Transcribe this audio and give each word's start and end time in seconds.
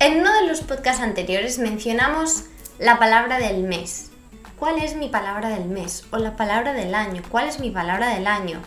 En 0.00 0.20
uno 0.20 0.32
de 0.32 0.46
los 0.46 0.60
podcasts 0.60 1.02
anteriores 1.02 1.58
mencionamos 1.58 2.44
la 2.78 3.00
palabra 3.00 3.40
del 3.40 3.64
mes. 3.64 4.10
¿Cuál 4.56 4.78
es 4.78 4.94
mi 4.94 5.08
palabra 5.08 5.48
del 5.48 5.64
mes? 5.64 6.04
O 6.12 6.18
la 6.18 6.36
palabra 6.36 6.72
del 6.72 6.94
año. 6.94 7.20
¿Cuál 7.28 7.48
es 7.48 7.58
mi 7.58 7.72
palabra 7.72 8.14
del 8.14 8.28
año? 8.28 8.60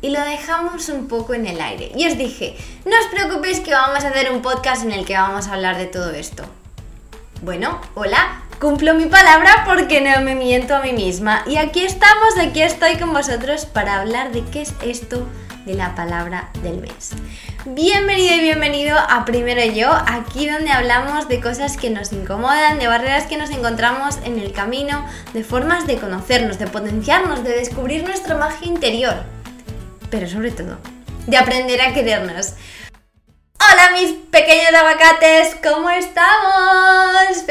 Y 0.00 0.08
lo 0.08 0.20
dejamos 0.22 0.88
un 0.88 1.06
poco 1.06 1.34
en 1.34 1.46
el 1.46 1.60
aire. 1.60 1.92
Y 1.94 2.06
os 2.06 2.16
dije, 2.16 2.56
no 2.86 2.92
os 2.98 3.06
preocupéis 3.08 3.60
que 3.60 3.74
vamos 3.74 4.02
a 4.04 4.08
hacer 4.08 4.32
un 4.32 4.40
podcast 4.40 4.82
en 4.82 4.92
el 4.92 5.04
que 5.04 5.18
vamos 5.18 5.48
a 5.48 5.52
hablar 5.52 5.76
de 5.76 5.84
todo 5.84 6.12
esto. 6.12 6.44
Bueno, 7.42 7.78
hola, 7.94 8.40
cumplo 8.58 8.94
mi 8.94 9.04
palabra 9.04 9.64
porque 9.66 10.00
no 10.00 10.22
me 10.22 10.34
miento 10.34 10.74
a 10.74 10.80
mí 10.80 10.94
misma. 10.94 11.44
Y 11.46 11.58
aquí 11.58 11.84
estamos, 11.84 12.38
aquí 12.38 12.62
estoy 12.62 12.96
con 12.96 13.12
vosotros 13.12 13.66
para 13.66 14.00
hablar 14.00 14.32
de 14.32 14.44
qué 14.44 14.62
es 14.62 14.72
esto 14.82 15.26
de 15.64 15.74
la 15.74 15.94
palabra 15.94 16.50
del 16.62 16.78
mes. 16.78 17.10
Bienvenido 17.66 18.34
y 18.34 18.40
bienvenido 18.40 18.98
a 18.98 19.24
Primero 19.24 19.64
Yo, 19.72 19.90
aquí 19.92 20.48
donde 20.48 20.70
hablamos 20.70 21.28
de 21.28 21.40
cosas 21.40 21.76
que 21.76 21.90
nos 21.90 22.12
incomodan, 22.12 22.78
de 22.78 22.86
barreras 22.86 23.26
que 23.26 23.36
nos 23.36 23.50
encontramos 23.50 24.18
en 24.24 24.38
el 24.38 24.52
camino, 24.52 25.06
de 25.32 25.44
formas 25.44 25.86
de 25.86 25.98
conocernos, 25.98 26.58
de 26.58 26.66
potenciarnos, 26.66 27.44
de 27.44 27.50
descubrir 27.50 28.04
nuestra 28.04 28.36
magia 28.36 28.66
interior, 28.66 29.14
pero 30.10 30.28
sobre 30.28 30.50
todo, 30.50 30.78
de 31.26 31.36
aprender 31.36 31.80
a 31.80 31.92
querernos. 31.92 32.54
Hola 33.60 33.90
mis 34.00 34.12
pequeños 34.30 34.72
aguacates, 34.74 35.56
¿cómo 35.62 35.90
estamos? 35.90 36.99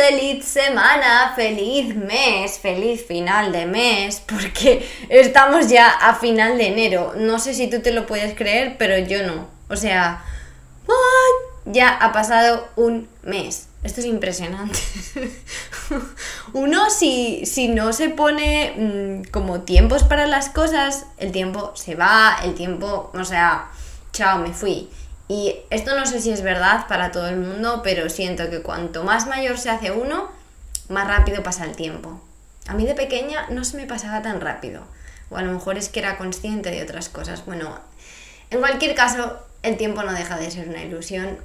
Feliz 0.10 0.44
semana, 0.44 1.34
feliz 1.36 1.96
mes, 1.96 2.58
feliz 2.58 3.06
final 3.06 3.52
de 3.52 3.68
mes, 3.68 4.20
porque 4.26 4.84
estamos 5.08 5.70
ya 5.70 5.88
a 5.88 6.16
final 6.16 6.58
de 6.58 6.70
enero. 6.70 7.14
No 7.16 7.38
sé 7.38 7.54
si 7.54 7.70
tú 7.70 7.84
te 7.84 7.92
lo 7.92 8.08
puedes 8.08 8.34
creer, 8.34 8.76
pero 8.80 8.98
yo 8.98 9.22
no. 9.22 9.48
O 9.70 9.76
sea, 9.76 10.26
ya 11.66 11.90
ha 11.90 12.12
pasado 12.12 12.68
un 12.76 13.08
mes. 13.22 13.68
Esto 13.84 14.00
es 14.00 14.08
impresionante. 14.08 14.80
Uno, 16.54 16.90
si, 16.90 17.46
si, 17.46 17.68
no 17.68 17.94
se 17.94 18.10
pone 18.10 18.74
mm, 18.78 19.30
como 19.30 19.62
tiempos 19.62 20.04
para 20.04 20.26
las 20.26 20.50
cosas, 20.50 21.06
el 21.20 21.32
tiempo 21.32 21.74
se 21.76 21.94
va, 21.94 22.40
el 22.44 22.56
tiempo, 22.56 23.12
o 23.14 23.26
sea, 23.26 23.70
chao, 24.12 24.40
me 24.40 24.54
fui. 24.54 24.90
Y 25.30 25.56
esto 25.70 25.96
no 25.96 26.08
sé 26.08 26.20
si 26.20 26.32
es 26.32 26.42
verdad 26.42 26.88
para 26.88 27.12
todo 27.12 27.30
el 27.30 27.38
mundo, 27.38 27.82
pero 27.84 28.10
siento 28.10 28.50
que 28.50 28.64
cuanto 28.64 29.04
más 29.04 29.28
mayor 29.28 29.60
se 29.60 29.70
hace 29.70 29.92
uno, 29.92 30.28
más 30.90 31.08
rápido 31.08 31.44
pasa 31.44 31.66
el 31.66 31.76
tiempo. 31.76 32.20
A 32.68 32.74
mí 32.74 32.84
de 32.86 32.96
pequeña 32.96 33.46
no 33.50 33.64
se 33.64 33.78
me 33.78 33.86
pasaba 33.86 34.24
tan 34.24 34.42
rápido. 34.42 34.84
O 35.30 35.38
a 35.38 35.44
lo 35.44 35.52
mejor 35.52 35.78
es 35.78 35.88
que 35.88 36.00
era 36.00 36.18
consciente 36.18 36.72
de 36.72 36.82
otras 36.82 37.10
cosas. 37.10 37.46
Bueno, 37.46 37.80
en 38.50 38.60
cualquier 38.60 38.96
caso, 38.96 39.40
el 39.62 39.78
tiempo 39.78 40.02
no 40.02 40.14
deja 40.14 40.36
de 40.36 40.50
ser 40.50 40.68
una 40.68 40.82
ilusión. 40.82 41.38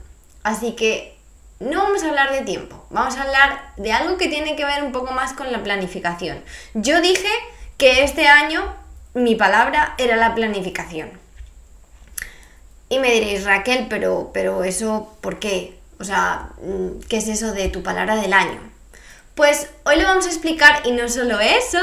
Así 0.43 0.73
que 0.73 1.15
no 1.61 1.83
vamos 1.83 2.03
a 2.03 2.09
hablar 2.09 2.33
de 2.33 2.41
tiempo, 2.41 2.87
vamos 2.89 3.17
a 3.17 3.23
hablar 3.23 3.73
de 3.77 3.93
algo 3.93 4.17
que 4.17 4.29
tiene 4.29 4.57
que 4.57 4.65
ver 4.65 4.83
un 4.83 4.93
poco 4.93 5.13
más 5.13 5.35
con 5.35 5.53
la 5.53 5.63
planificación. 5.63 6.43
Yo 6.73 7.03
dije 7.03 7.29
que 7.77 8.03
este 8.03 8.29
año 8.29 8.75
mi 9.13 9.35
palabra 9.35 9.95
era 9.99 10.17
la 10.17 10.35
planificación. 10.35 11.24
Y 12.95 13.01
me 13.01 13.11
diréis, 13.11 13.43
Raquel, 13.43 13.87
pero, 13.91 14.31
pero 14.33 14.63
eso, 14.63 15.17
¿por 15.21 15.41
qué? 15.41 15.77
O 15.99 16.05
sea, 16.05 16.51
¿qué 17.09 17.17
es 17.17 17.27
eso 17.27 17.51
de 17.51 17.69
tu 17.69 17.83
palabra 17.83 18.15
del 18.15 18.33
año? 18.33 18.61
Pues 19.35 19.69
hoy 19.85 19.97
lo 19.97 20.05
vamos 20.05 20.27
a 20.27 20.29
explicar 20.29 20.83
y 20.87 20.93
no 20.93 21.09
solo 21.09 21.41
eso, 21.41 21.81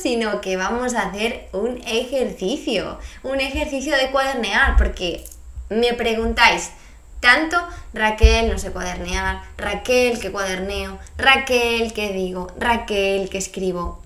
sino 0.00 0.40
que 0.40 0.56
vamos 0.56 0.94
a 0.94 1.08
hacer 1.08 1.48
un 1.50 1.82
ejercicio, 1.84 3.00
un 3.24 3.40
ejercicio 3.40 3.96
de 3.96 4.12
cuadernear, 4.12 4.76
porque 4.76 5.24
me 5.70 5.92
preguntáis 5.94 6.70
tanto 7.18 7.58
Raquel, 7.92 8.48
no 8.48 8.56
sé 8.56 8.70
cuadernear, 8.70 9.42
Raquel 9.56 10.20
que 10.20 10.30
cuaderneo, 10.30 11.00
Raquel 11.18 11.92
que 11.92 12.12
digo, 12.12 12.46
Raquel 12.60 13.28
que 13.28 13.38
escribo. 13.38 14.03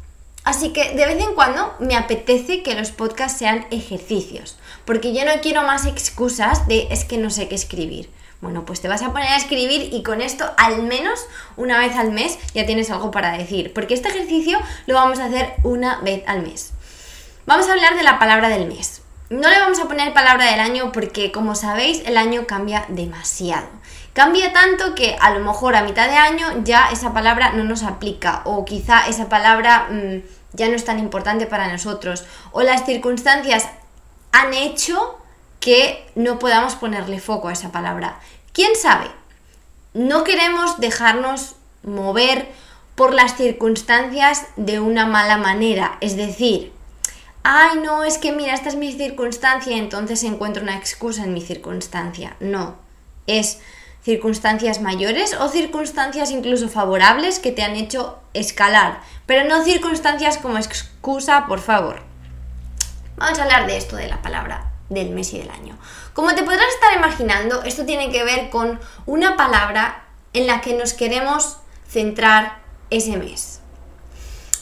Así 0.49 0.71
que 0.71 0.95
de 0.95 1.05
vez 1.05 1.23
en 1.23 1.35
cuando 1.35 1.75
me 1.79 1.95
apetece 1.95 2.63
que 2.63 2.75
los 2.75 2.91
podcasts 2.91 3.39
sean 3.39 3.67
ejercicios, 3.71 4.57
porque 4.87 5.13
yo 5.13 5.27
no 5.27 5.43
quiero 5.43 5.63
más 5.63 5.85
excusas 5.85 6.67
de 6.67 6.89
es 6.91 7.05
que 7.05 7.19
no 7.19 7.29
sé 7.29 7.49
qué 7.49 7.55
escribir. 7.55 8.09
Bueno, 8.41 8.65
pues 8.65 8.81
te 8.81 8.89
vas 8.89 9.03
a 9.03 9.13
poner 9.13 9.29
a 9.29 9.37
escribir 9.37 9.93
y 9.93 10.03
con 10.03 10.23
esto 10.23 10.51
al 10.57 10.85
menos 10.85 11.21
una 11.59 11.77
vez 11.79 11.95
al 11.97 12.13
mes 12.13 12.39
ya 12.55 12.65
tienes 12.65 12.91
algo 12.91 13.11
para 13.11 13.37
decir, 13.37 13.75
porque 13.75 13.93
este 13.93 14.09
ejercicio 14.09 14.59
lo 14.87 14.95
vamos 14.95 15.19
a 15.19 15.27
hacer 15.27 15.53
una 15.65 16.01
vez 16.01 16.25
al 16.27 16.41
mes. 16.41 16.73
Vamos 17.45 17.69
a 17.69 17.73
hablar 17.73 17.95
de 17.95 18.03
la 18.03 18.19
palabra 18.19 18.49
del 18.49 18.69
mes. 18.69 19.03
No 19.29 19.51
le 19.51 19.61
vamos 19.61 19.79
a 19.79 19.85
poner 19.85 20.15
palabra 20.15 20.51
del 20.51 20.61
año 20.61 20.93
porque, 20.93 21.31
como 21.31 21.57
sabéis, 21.57 22.03
el 22.07 22.17
año 22.17 22.47
cambia 22.47 22.87
demasiado. 22.89 23.69
Cambia 24.15 24.55
tanto 24.55 24.95
que 24.95 25.17
a 25.21 25.31
lo 25.31 25.41
mejor 25.41 25.77
a 25.77 25.83
mitad 25.83 26.09
de 26.09 26.17
año 26.17 26.65
ya 26.65 26.89
esa 26.91 27.13
palabra 27.13 27.53
no 27.53 27.63
nos 27.65 27.83
aplica 27.83 28.41
o 28.47 28.65
quizá 28.65 29.07
esa 29.07 29.29
palabra 29.29 29.89
mm, 29.91 30.38
ya 30.53 30.69
no 30.69 30.75
es 30.77 30.85
tan 30.85 30.99
importante 30.99 31.47
para 31.47 31.71
nosotros 31.71 32.25
o 32.53 32.63
las 32.63 32.85
circunstancias 32.87 33.69
han 34.33 34.55
hecho 34.55 35.19
que 35.61 36.07
no 36.15 36.39
podamos 36.39 36.75
ponerle 36.75 37.21
foco 37.21 37.49
a 37.49 37.53
esa 37.53 37.73
palabra. 37.73 38.21
¿Quién 38.53 38.77
sabe? 38.77 39.07
No 39.95 40.25
queremos 40.25 40.79
dejarnos 40.81 41.57
mover 41.83 42.49
por 42.95 43.15
las 43.15 43.37
circunstancias 43.37 44.47
de 44.57 44.81
una 44.81 45.07
mala 45.07 45.37
manera, 45.37 45.99
es 46.01 46.17
decir, 46.17 46.73
ay, 47.45 47.79
no, 47.83 48.05
es 48.05 48.19
que 48.19 48.33
mira, 48.33 48.55
esta 48.55 48.69
es 48.69 48.75
mi 48.75 48.93
circunstancia 48.93 49.77
entonces 49.77 50.25
encuentro 50.25 50.63
una 50.63 50.77
excusa 50.77 51.25
en 51.25 51.33
mi 51.33 51.41
circunstancia. 51.41 52.37
No, 52.41 52.77
es 53.27 53.61
circunstancias 54.09 54.81
mayores 54.81 55.35
o 55.35 55.51
circunstancias 55.51 56.31
incluso 56.31 56.71
favorables 56.71 57.39
que 57.41 57.53
te 57.53 57.63
han 57.63 57.77
hecho 57.77 58.19
escalar, 58.33 59.03
pero 59.27 59.47
no 59.47 59.63
circunstancias 59.65 60.39
como 60.39 60.57
excusa, 60.57 61.45
por 61.47 61.61
favor. 61.61 62.01
Vamos 63.17 63.39
a 63.39 63.43
hablar 63.43 63.67
de 63.67 63.77
esto, 63.77 63.97
de 63.97 64.09
la 64.09 64.23
palabra 64.23 64.73
del 64.89 65.11
mes 65.11 65.35
y 65.35 65.39
del 65.41 65.51
año. 65.51 65.77
Como 66.15 66.35
te 66.35 66.43
podrás 66.43 66.73
estar 66.73 66.97
imaginando, 66.97 67.63
esto 67.65 67.85
tiene 67.85 68.11
que 68.11 68.25
ver 68.25 68.49
con 68.49 68.81
una 69.05 69.37
palabra 69.37 70.07
en 70.33 70.47
la 70.47 70.63
que 70.63 70.73
nos 70.73 70.95
queremos 70.95 71.59
centrar 71.87 72.63
ese 72.89 73.19
mes. 73.19 73.61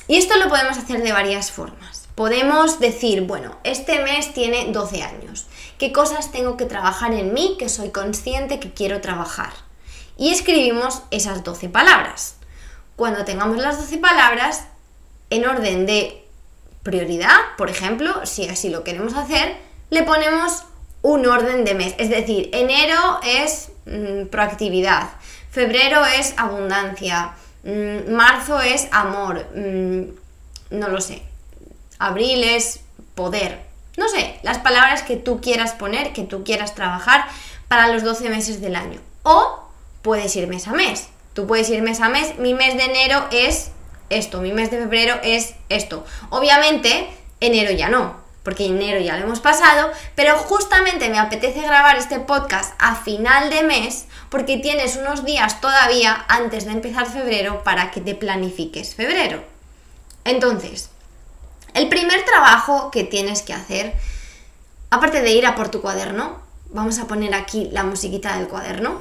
Y 0.09 0.17
esto 0.17 0.37
lo 0.39 0.49
podemos 0.49 0.77
hacer 0.77 1.05
de 1.05 1.13
varias 1.13 1.53
formas 1.53 2.07
podemos 2.17 2.81
decir, 2.81 3.21
bueno, 3.23 3.57
este 3.63 4.03
mes 4.03 4.33
tiene 4.33 4.73
12 4.73 5.03
años. 5.03 5.47
¿Qué 5.79 5.93
cosas 5.93 6.33
tengo 6.33 6.57
que 6.57 6.65
trabajar 6.65 7.13
en 7.13 7.35
mí 7.35 7.57
que 7.59 7.69
soy 7.69 7.91
consciente 7.91 8.59
que 8.61 8.73
quiero 8.73 9.01
trabajar? 9.01 9.53
Y 10.17 10.31
escribimos 10.31 11.03
esas 11.11 11.45
12 11.45 11.69
palabras. 11.69 12.37
Cuando 12.97 13.25
tengamos 13.25 13.59
las 13.59 13.79
12 13.79 13.99
palabras, 13.99 14.65
en 15.29 15.47
orden 15.47 15.85
de 15.85 16.25
prioridad, 16.83 17.37
por 17.59 17.69
ejemplo, 17.69 18.25
si 18.25 18.49
así 18.49 18.71
lo 18.71 18.85
queremos 18.85 19.15
hacer, 19.15 19.57
le 19.91 20.03
ponemos 20.03 20.65
un 21.03 21.27
orden 21.27 21.65
de 21.65 21.75
mes. 21.75 21.95
Es 21.99 22.09
decir, 22.09 22.49
enero 22.53 23.21
es 23.23 23.71
mm, 23.85 24.29
proactividad, 24.29 25.11
febrero 25.51 26.07
es 26.07 26.33
abundancia, 26.39 27.35
mm, 27.65 28.13
marzo 28.13 28.61
es 28.61 28.89
amor, 28.93 29.47
mm, 29.55 30.03
no 30.71 30.89
lo 30.89 31.01
sé, 31.01 31.23
Abril 31.99 32.45
es 32.45 32.81
poder. 33.15 33.66
No 33.97 34.09
sé, 34.09 34.39
las 34.43 34.59
palabras 34.59 35.03
que 35.03 35.17
tú 35.17 35.41
quieras 35.41 35.73
poner, 35.73 36.13
que 36.13 36.23
tú 36.23 36.45
quieras 36.45 36.75
trabajar 36.75 37.27
para 37.69 37.89
los 37.89 38.03
12 38.03 38.29
meses 38.29 38.61
del 38.61 38.77
año. 38.77 39.01
O 39.23 39.61
puedes 40.03 40.35
ir 40.37 40.47
mes 40.49 40.69
a 40.69 40.73
mes. 40.73 41.09
Tú 41.33 41.47
puedes 41.47 41.69
ir 41.71 41.83
mes 41.83 42.01
a 42.01 42.09
mes. 42.09 42.39
Mi 42.39 42.55
mes 42.55 42.77
de 42.77 42.85
enero 42.85 43.27
es 43.31 43.71
esto, 44.11 44.41
mi 44.41 44.53
mes 44.53 44.71
de 44.71 44.79
febrero 44.79 45.19
es 45.23 45.55
esto. 45.69 46.05
Obviamente, 46.31 47.09
enero 47.41 47.73
ya 47.73 47.89
no, 47.89 48.17
porque 48.43 48.67
enero 48.67 49.01
ya 49.01 49.17
lo 49.17 49.25
hemos 49.25 49.41
pasado, 49.41 49.91
pero 50.15 50.39
justamente 50.39 51.09
me 51.09 51.19
apetece 51.19 51.63
grabar 51.63 51.97
este 51.97 52.21
podcast 52.21 52.75
a 52.79 52.95
final 52.95 53.51
de 53.51 53.65
mes 53.65 54.07
porque 54.31 54.59
tienes 54.59 54.97
unos 54.97 55.25
días 55.25 55.61
todavía 55.61 56.25
antes 56.29 56.65
de 56.67 56.73
empezar 56.73 57.07
febrero 57.07 57.65
para 57.65 57.91
que 57.91 58.01
te 58.01 58.15
planifiques 58.15 58.95
febrero. 58.95 59.43
Entonces, 60.25 60.91
el 61.77 61.89
primer 61.89 62.25
trabajo 62.25 62.91
que 62.91 63.05
tienes 63.05 63.43
que 63.43 63.53
hacer, 63.53 63.93
aparte 64.91 65.21
de 65.21 65.33
ir 65.33 65.47
a 65.47 65.55
por 65.55 65.69
tu 65.69 65.83
cuaderno, 65.83 66.41
vamos 66.71 66.99
a 66.99 67.07
poner 67.07 67.35
aquí 67.35 67.69
la 67.71 67.85
musiquita 67.85 68.37
del 68.39 68.49
cuaderno. 68.49 68.99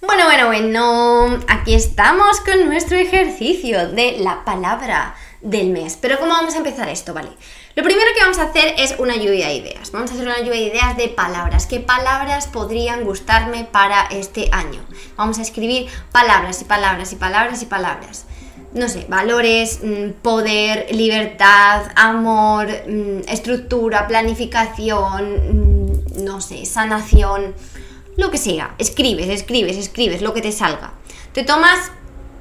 Bueno, 0.00 0.24
bueno, 0.24 0.46
bueno, 0.46 1.44
aquí 1.46 1.74
estamos 1.74 2.40
con 2.40 2.66
nuestro 2.66 2.96
ejercicio 2.96 3.88
de 3.90 4.18
la 4.18 4.44
palabra 4.44 5.14
del 5.40 5.70
mes. 5.70 5.96
Pero 6.00 6.18
¿cómo 6.18 6.32
vamos 6.32 6.54
a 6.54 6.58
empezar 6.58 6.88
esto? 6.88 7.14
Vale. 7.14 7.30
Lo 7.76 7.84
primero 7.84 8.10
que 8.14 8.20
vamos 8.20 8.38
a 8.38 8.44
hacer 8.44 8.74
es 8.78 8.96
una 8.98 9.14
lluvia 9.14 9.46
de 9.46 9.54
ideas. 9.54 9.92
Vamos 9.92 10.10
a 10.10 10.14
hacer 10.14 10.26
una 10.26 10.40
lluvia 10.40 10.60
de 10.60 10.66
ideas 10.66 10.96
de 10.96 11.06
palabras. 11.06 11.66
¿Qué 11.66 11.78
palabras 11.78 12.48
podrían 12.48 13.04
gustarme 13.04 13.64
para 13.64 14.06
este 14.10 14.48
año? 14.50 14.80
Vamos 15.16 15.38
a 15.38 15.42
escribir 15.42 15.86
palabras 16.10 16.60
y 16.62 16.64
palabras 16.64 17.12
y 17.12 17.16
palabras 17.16 17.62
y 17.62 17.66
palabras. 17.66 18.26
No 18.74 18.88
sé, 18.88 19.06
valores, 19.08 19.80
mm, 19.84 20.20
poder, 20.20 20.88
libertad, 20.92 21.92
amor, 21.94 22.66
mm, 22.88 23.28
estructura, 23.28 24.08
planificación, 24.08 25.92
mm, 26.16 26.24
no 26.24 26.40
sé, 26.40 26.66
sanación, 26.66 27.54
lo 28.16 28.32
que 28.32 28.38
sea. 28.38 28.74
Escribes, 28.78 29.28
escribes, 29.28 29.76
escribes, 29.76 30.22
lo 30.22 30.34
que 30.34 30.42
te 30.42 30.50
salga. 30.50 30.94
Te 31.32 31.44
tomas 31.44 31.92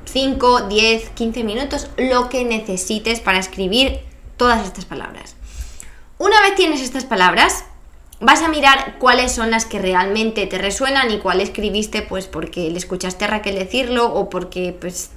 5, 0.05 0.61
10, 0.61 1.09
15 1.11 1.43
minutos, 1.43 1.87
lo 1.97 2.29
que 2.29 2.45
necesites 2.45 3.19
para 3.19 3.37
escribir 3.37 4.08
todas 4.39 4.65
estas 4.65 4.85
palabras. 4.85 5.35
Una 6.17 6.41
vez 6.41 6.55
tienes 6.55 6.81
estas 6.81 7.05
palabras, 7.05 7.65
vas 8.19 8.41
a 8.41 8.47
mirar 8.47 8.97
cuáles 8.97 9.31
son 9.31 9.51
las 9.51 9.65
que 9.65 9.77
realmente 9.77 10.47
te 10.47 10.57
resuenan 10.57 11.11
y 11.11 11.19
cuál 11.19 11.41
escribiste 11.41 12.01
pues 12.01 12.25
porque 12.25 12.69
le 12.71 12.77
escuchaste 12.79 13.25
a 13.25 13.27
Raquel 13.27 13.55
decirlo 13.55 14.11
o 14.11 14.29
porque 14.31 14.75
pues 14.79 15.11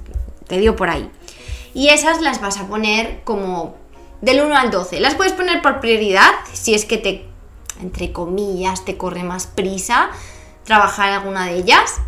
te 0.46 0.58
dio 0.58 0.76
por 0.76 0.90
ahí. 0.90 1.10
Y 1.72 1.88
esas 1.88 2.20
las 2.20 2.42
vas 2.42 2.58
a 2.58 2.66
poner 2.66 3.22
como 3.24 3.76
del 4.20 4.42
1 4.42 4.56
al 4.56 4.70
12. 4.70 5.00
Las 5.00 5.14
puedes 5.14 5.32
poner 5.32 5.62
por 5.62 5.80
prioridad 5.80 6.30
si 6.52 6.74
es 6.74 6.84
que 6.84 6.98
te, 6.98 7.24
entre 7.80 8.12
comillas, 8.12 8.84
te 8.84 8.98
corre 8.98 9.22
más 9.22 9.46
prisa 9.46 10.10
trabajar 10.64 11.12
alguna 11.12 11.46
de 11.46 11.56
ellas. 11.56 12.00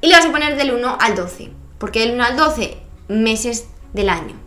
Y 0.00 0.08
le 0.08 0.16
vas 0.16 0.26
a 0.26 0.32
poner 0.32 0.56
del 0.56 0.72
1 0.72 0.98
al 1.00 1.14
12. 1.14 1.50
Porque 1.78 2.00
del 2.00 2.14
1 2.14 2.24
al 2.24 2.36
12 2.36 2.76
meses 3.08 3.66
del 3.92 4.08
año. 4.08 4.45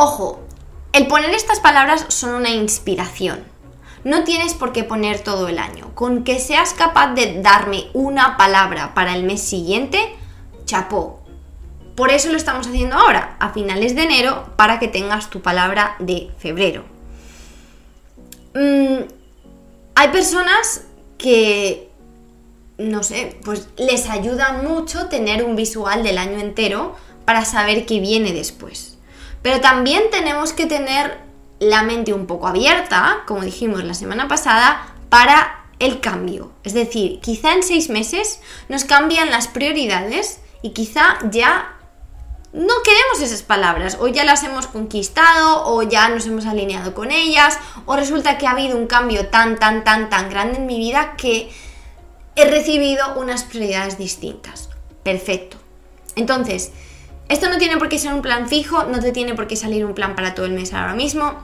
Ojo, 0.00 0.38
el 0.92 1.08
poner 1.08 1.30
estas 1.30 1.58
palabras 1.58 2.04
son 2.06 2.32
una 2.34 2.50
inspiración. 2.50 3.42
No 4.04 4.22
tienes 4.22 4.54
por 4.54 4.72
qué 4.72 4.84
poner 4.84 5.18
todo 5.18 5.48
el 5.48 5.58
año. 5.58 5.90
Con 5.96 6.22
que 6.22 6.38
seas 6.38 6.72
capaz 6.72 7.14
de 7.14 7.42
darme 7.42 7.88
una 7.94 8.36
palabra 8.36 8.94
para 8.94 9.16
el 9.16 9.24
mes 9.24 9.42
siguiente, 9.42 9.98
chapó. 10.66 11.20
Por 11.96 12.12
eso 12.12 12.30
lo 12.30 12.36
estamos 12.36 12.68
haciendo 12.68 12.94
ahora, 12.94 13.34
a 13.40 13.52
finales 13.52 13.96
de 13.96 14.04
enero, 14.04 14.52
para 14.54 14.78
que 14.78 14.86
tengas 14.86 15.30
tu 15.30 15.42
palabra 15.42 15.96
de 15.98 16.30
febrero. 16.38 16.84
Mm, 18.54 18.98
hay 19.96 20.08
personas 20.12 20.84
que, 21.18 21.90
no 22.78 23.02
sé, 23.02 23.36
pues 23.44 23.66
les 23.76 24.08
ayuda 24.08 24.62
mucho 24.62 25.08
tener 25.08 25.42
un 25.42 25.56
visual 25.56 26.04
del 26.04 26.18
año 26.18 26.38
entero 26.38 26.94
para 27.24 27.44
saber 27.44 27.84
qué 27.84 27.98
viene 27.98 28.32
después. 28.32 28.97
Pero 29.42 29.60
también 29.60 30.04
tenemos 30.10 30.52
que 30.52 30.66
tener 30.66 31.18
la 31.60 31.82
mente 31.82 32.12
un 32.12 32.26
poco 32.26 32.46
abierta, 32.46 33.22
como 33.26 33.42
dijimos 33.42 33.84
la 33.84 33.94
semana 33.94 34.28
pasada, 34.28 34.94
para 35.08 35.64
el 35.78 36.00
cambio. 36.00 36.52
Es 36.64 36.74
decir, 36.74 37.20
quizá 37.20 37.52
en 37.52 37.62
seis 37.62 37.88
meses 37.88 38.40
nos 38.68 38.84
cambian 38.84 39.30
las 39.30 39.48
prioridades 39.48 40.40
y 40.62 40.70
quizá 40.70 41.18
ya 41.30 41.74
no 42.52 42.74
queremos 42.82 43.20
esas 43.20 43.42
palabras, 43.42 43.98
o 44.00 44.08
ya 44.08 44.24
las 44.24 44.42
hemos 44.42 44.66
conquistado, 44.66 45.66
o 45.66 45.82
ya 45.82 46.08
nos 46.08 46.26
hemos 46.26 46.46
alineado 46.46 46.94
con 46.94 47.10
ellas, 47.10 47.58
o 47.84 47.94
resulta 47.94 48.38
que 48.38 48.46
ha 48.46 48.52
habido 48.52 48.76
un 48.76 48.86
cambio 48.86 49.26
tan, 49.28 49.58
tan, 49.58 49.84
tan, 49.84 50.08
tan 50.08 50.30
grande 50.30 50.56
en 50.56 50.66
mi 50.66 50.78
vida 50.78 51.14
que 51.16 51.50
he 52.36 52.44
recibido 52.46 53.14
unas 53.16 53.44
prioridades 53.44 53.98
distintas. 53.98 54.70
Perfecto. 55.02 55.58
Entonces, 56.16 56.72
esto 57.28 57.48
no 57.48 57.58
tiene 57.58 57.76
por 57.76 57.88
qué 57.88 57.98
ser 57.98 58.14
un 58.14 58.22
plan 58.22 58.48
fijo, 58.48 58.84
no 58.84 59.00
te 59.00 59.12
tiene 59.12 59.34
por 59.34 59.46
qué 59.46 59.56
salir 59.56 59.84
un 59.84 59.94
plan 59.94 60.14
para 60.16 60.34
todo 60.34 60.46
el 60.46 60.52
mes 60.52 60.72
ahora 60.72 60.94
mismo. 60.94 61.34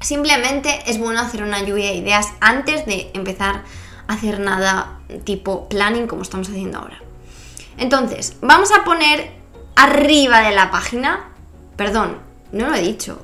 Simplemente 0.00 0.82
es 0.86 0.98
bueno 0.98 1.20
hacer 1.20 1.42
una 1.42 1.62
lluvia 1.62 1.86
de 1.86 1.96
ideas 1.96 2.28
antes 2.40 2.86
de 2.86 3.10
empezar 3.12 3.62
a 4.06 4.14
hacer 4.14 4.40
nada 4.40 4.98
tipo 5.24 5.68
planning 5.68 6.06
como 6.06 6.22
estamos 6.22 6.48
haciendo 6.48 6.78
ahora. 6.78 6.98
Entonces, 7.76 8.36
vamos 8.40 8.70
a 8.72 8.84
poner 8.84 9.32
arriba 9.76 10.40
de 10.40 10.52
la 10.52 10.70
página, 10.70 11.30
perdón, 11.76 12.18
no 12.52 12.68
lo 12.68 12.74
he 12.74 12.82
dicho, 12.82 13.20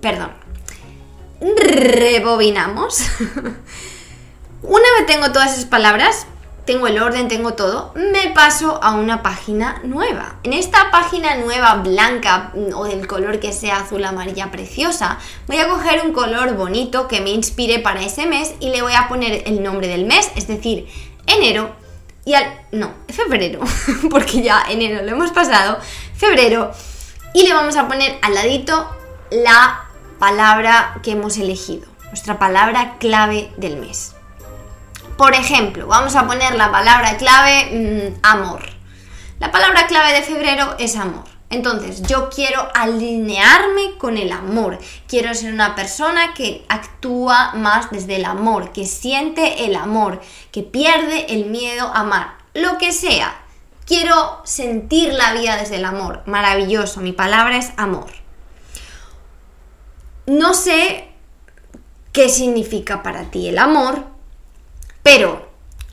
perdón, 0.00 0.30
rebobinamos. 1.40 3.00
Una 4.62 4.84
vez 4.98 5.06
tengo 5.06 5.30
todas 5.32 5.52
esas 5.52 5.66
palabras, 5.66 6.26
tengo 6.68 6.86
el 6.86 7.00
orden, 7.00 7.28
tengo 7.28 7.54
todo, 7.54 7.94
me 7.94 8.28
paso 8.34 8.78
a 8.82 8.90
una 8.90 9.22
página 9.22 9.80
nueva. 9.84 10.36
En 10.42 10.52
esta 10.52 10.90
página 10.90 11.34
nueva, 11.36 11.76
blanca 11.76 12.52
o 12.74 12.84
del 12.84 13.06
color 13.06 13.40
que 13.40 13.54
sea 13.54 13.78
azul 13.78 14.04
amarilla 14.04 14.50
preciosa, 14.50 15.18
voy 15.46 15.56
a 15.56 15.66
coger 15.66 16.02
un 16.04 16.12
color 16.12 16.56
bonito 16.56 17.08
que 17.08 17.22
me 17.22 17.30
inspire 17.30 17.78
para 17.78 18.02
ese 18.02 18.26
mes 18.26 18.52
y 18.60 18.68
le 18.68 18.82
voy 18.82 18.92
a 18.92 19.08
poner 19.08 19.44
el 19.46 19.62
nombre 19.62 19.88
del 19.88 20.04
mes, 20.04 20.30
es 20.36 20.46
decir, 20.46 20.86
enero. 21.26 21.74
Y 22.26 22.34
al... 22.34 22.44
no, 22.70 22.92
febrero, 23.08 23.60
porque 24.10 24.42
ya 24.42 24.62
enero 24.68 25.02
lo 25.02 25.12
hemos 25.12 25.30
pasado, 25.30 25.78
febrero. 26.14 26.70
Y 27.32 27.46
le 27.46 27.54
vamos 27.54 27.76
a 27.76 27.88
poner 27.88 28.18
al 28.20 28.34
ladito 28.34 28.90
la 29.30 29.86
palabra 30.18 31.00
que 31.02 31.12
hemos 31.12 31.38
elegido, 31.38 31.88
nuestra 32.08 32.38
palabra 32.38 32.98
clave 32.98 33.50
del 33.56 33.78
mes. 33.78 34.17
Por 35.18 35.34
ejemplo, 35.34 35.88
vamos 35.88 36.14
a 36.14 36.28
poner 36.28 36.54
la 36.54 36.70
palabra 36.70 37.16
clave 37.16 38.12
mm, 38.14 38.20
amor. 38.22 38.62
La 39.40 39.50
palabra 39.50 39.88
clave 39.88 40.12
de 40.12 40.22
febrero 40.22 40.76
es 40.78 40.94
amor. 40.94 41.24
Entonces, 41.50 42.02
yo 42.02 42.30
quiero 42.30 42.68
alinearme 42.72 43.98
con 43.98 44.16
el 44.16 44.30
amor. 44.30 44.78
Quiero 45.08 45.34
ser 45.34 45.52
una 45.52 45.74
persona 45.74 46.34
que 46.34 46.64
actúa 46.68 47.52
más 47.54 47.90
desde 47.90 48.14
el 48.14 48.26
amor, 48.26 48.70
que 48.72 48.86
siente 48.86 49.64
el 49.64 49.74
amor, 49.74 50.20
que 50.52 50.62
pierde 50.62 51.34
el 51.34 51.46
miedo 51.46 51.88
a 51.88 52.02
amar. 52.02 52.34
Lo 52.54 52.78
que 52.78 52.92
sea. 52.92 53.40
Quiero 53.86 54.40
sentir 54.44 55.12
la 55.14 55.32
vida 55.32 55.56
desde 55.56 55.76
el 55.76 55.84
amor. 55.84 56.22
Maravilloso. 56.26 57.00
Mi 57.00 57.12
palabra 57.12 57.56
es 57.56 57.72
amor. 57.76 58.06
No 60.26 60.54
sé 60.54 61.08
qué 62.12 62.28
significa 62.28 63.02
para 63.02 63.32
ti 63.32 63.48
el 63.48 63.58
amor, 63.58 64.17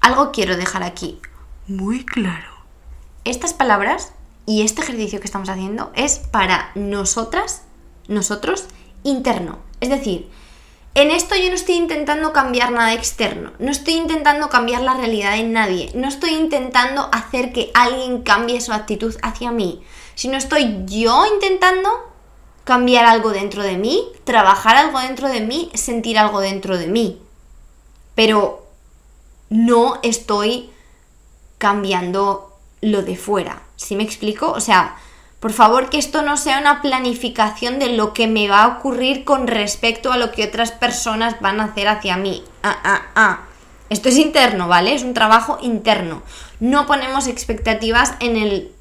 algo 0.06 0.32
quiero 0.32 0.56
dejar 0.56 0.84
aquí 0.84 1.20
muy 1.68 2.06
claro. 2.06 2.52
Estas 3.24 3.54
palabras 3.54 4.12
y 4.46 4.62
este 4.62 4.84
ejercicio 4.84 5.20
que 5.20 5.26
estamos 5.26 5.50
haciendo 5.50 5.92
es 5.96 6.20
para 6.20 6.70
nosotras, 6.76 7.64
nosotros, 8.08 8.66
interno. 9.02 9.58
Es 9.82 9.90
decir, 9.90 10.30
en 10.94 11.10
esto 11.10 11.36
yo 11.36 11.50
no 11.50 11.56
estoy 11.56 11.76
intentando 11.76 12.34
cambiar 12.34 12.72
nada 12.72 12.94
externo, 12.94 13.54
no 13.58 13.72
estoy 13.72 13.96
intentando 13.96 14.48
cambiar 14.50 14.84
la 14.84 14.94
realidad 14.94 15.40
en 15.40 15.54
nadie, 15.54 15.92
no 15.96 16.08
estoy 16.08 16.36
intentando 16.36 17.10
hacer 17.12 17.52
que 17.52 17.72
alguien 17.74 18.22
cambie 18.22 18.62
su 18.62 18.74
actitud 18.74 19.16
hacia 19.24 19.50
mí, 19.50 19.82
sino 20.14 20.38
estoy 20.38 20.84
yo 20.86 21.26
intentando 21.34 21.90
cambiar 22.64 23.06
algo 23.06 23.32
dentro 23.32 23.64
de 23.64 23.78
mí, 23.78 24.04
trabajar 24.24 24.78
algo 24.78 25.00
dentro 25.00 25.30
de 25.30 25.42
mí, 25.42 25.72
sentir 25.74 26.20
algo 26.20 26.42
dentro 26.42 26.78
de 26.78 26.86
mí. 26.86 27.20
Pero 28.14 28.65
no 29.50 30.00
estoy 30.04 30.70
cambiando 31.58 32.58
lo 32.82 33.02
de 33.02 33.16
fuera. 33.16 33.62
¿Sí 33.76 33.96
me 33.96 34.04
explico? 34.04 34.52
O 34.52 34.62
sea, 34.62 34.96
por 35.40 35.54
favor 35.54 35.90
que 35.90 35.98
esto 35.98 36.22
no 36.22 36.38
sea 36.38 36.60
una 36.60 36.82
planificación 36.82 37.80
de 37.80 37.90
lo 37.90 38.14
que 38.14 38.28
me 38.28 38.48
va 38.48 38.64
a 38.64 38.68
ocurrir 38.78 39.24
con 39.24 39.48
respecto 39.48 40.12
a 40.12 40.18
lo 40.18 40.32
que 40.32 40.46
otras 40.46 40.72
personas 40.72 41.40
van 41.42 41.60
a 41.60 41.66
hacer 41.66 41.88
hacia 41.88 42.18
mí. 42.18 42.44
Ah, 42.64 42.78
ah, 42.84 43.02
ah. 43.16 43.40
Esto 43.90 44.10
es 44.10 44.18
interno, 44.18 44.68
¿vale? 44.68 44.96
Es 44.96 45.04
un 45.04 45.14
trabajo 45.14 45.60
interno. 45.62 46.24
No 46.60 46.88
ponemos 46.88 47.28
expectativas 47.28 48.16
en 48.20 48.38
el 48.38 48.72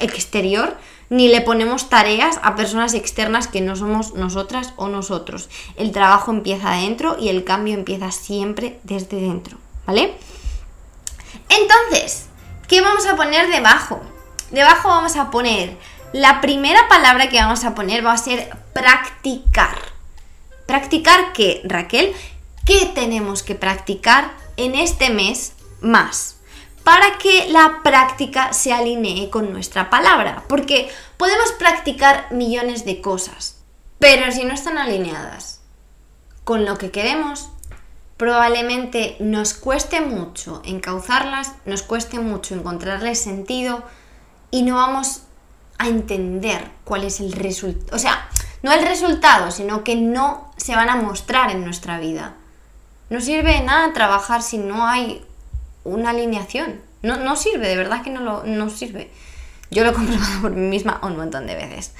exterior 0.00 0.76
ni 1.10 1.28
le 1.28 1.42
ponemos 1.42 1.88
tareas 1.88 2.40
a 2.42 2.56
personas 2.56 2.94
externas 2.94 3.46
que 3.46 3.60
no 3.60 3.76
somos 3.76 4.14
nosotras 4.14 4.72
o 4.76 4.88
nosotros. 4.88 5.48
El 5.76 5.92
trabajo 5.92 6.32
empieza 6.32 6.72
adentro 6.72 7.16
y 7.20 7.28
el 7.28 7.44
cambio 7.44 7.74
empieza 7.74 8.10
siempre 8.10 8.80
desde 8.82 9.20
dentro. 9.20 9.58
¿Vale? 9.86 10.16
Entonces, 11.48 12.26
¿qué 12.68 12.80
vamos 12.80 13.06
a 13.06 13.16
poner 13.16 13.48
debajo? 13.50 14.00
Debajo 14.50 14.88
vamos 14.88 15.16
a 15.16 15.30
poner, 15.30 15.76
la 16.12 16.40
primera 16.40 16.86
palabra 16.88 17.28
que 17.28 17.40
vamos 17.40 17.64
a 17.64 17.74
poner 17.74 18.06
va 18.06 18.12
a 18.12 18.18
ser 18.18 18.48
practicar. 18.72 19.76
¿Practicar 20.66 21.32
qué, 21.32 21.60
Raquel? 21.64 22.14
¿Qué 22.64 22.86
tenemos 22.94 23.42
que 23.42 23.54
practicar 23.54 24.32
en 24.56 24.74
este 24.74 25.10
mes 25.10 25.54
más? 25.80 26.36
Para 26.84 27.18
que 27.18 27.48
la 27.48 27.80
práctica 27.82 28.52
se 28.52 28.72
alinee 28.72 29.28
con 29.28 29.52
nuestra 29.52 29.90
palabra. 29.90 30.44
Porque 30.48 30.88
podemos 31.16 31.50
practicar 31.52 32.28
millones 32.30 32.84
de 32.84 33.00
cosas, 33.00 33.56
pero 33.98 34.30
si 34.30 34.44
no 34.44 34.54
están 34.54 34.78
alineadas 34.78 35.62
con 36.44 36.64
lo 36.64 36.78
que 36.78 36.90
queremos, 36.90 37.48
probablemente 38.16 39.16
nos 39.20 39.54
cueste 39.54 40.00
mucho 40.00 40.62
encauzarlas, 40.64 41.52
nos 41.64 41.82
cueste 41.82 42.18
mucho 42.18 42.54
encontrarles 42.54 43.20
sentido 43.20 43.82
y 44.50 44.62
no 44.62 44.76
vamos 44.76 45.22
a 45.78 45.88
entender 45.88 46.70
cuál 46.84 47.04
es 47.04 47.20
el 47.20 47.32
resultado. 47.32 47.96
O 47.96 47.98
sea, 47.98 48.28
no 48.62 48.72
el 48.72 48.86
resultado, 48.86 49.50
sino 49.50 49.84
que 49.84 49.96
no 49.96 50.52
se 50.56 50.74
van 50.74 50.88
a 50.88 50.96
mostrar 50.96 51.50
en 51.50 51.64
nuestra 51.64 51.98
vida. 51.98 52.34
No 53.10 53.20
sirve 53.20 53.52
de 53.52 53.60
nada 53.60 53.92
trabajar 53.92 54.42
si 54.42 54.58
no 54.58 54.86
hay 54.86 55.24
una 55.84 56.10
alineación. 56.10 56.80
No, 57.02 57.16
no 57.16 57.36
sirve, 57.36 57.68
de 57.68 57.76
verdad 57.76 58.02
que 58.02 58.10
no, 58.10 58.20
lo, 58.20 58.70
sirve. 58.70 59.10
Yo 59.70 59.84
lo 59.84 59.90
he 59.90 59.92
comprobado 59.92 60.40
por 60.40 60.52
mí 60.52 60.66
misma 60.68 61.00
un 61.02 61.16
montón 61.16 61.46
de 61.46 61.54
veces. 61.54 61.92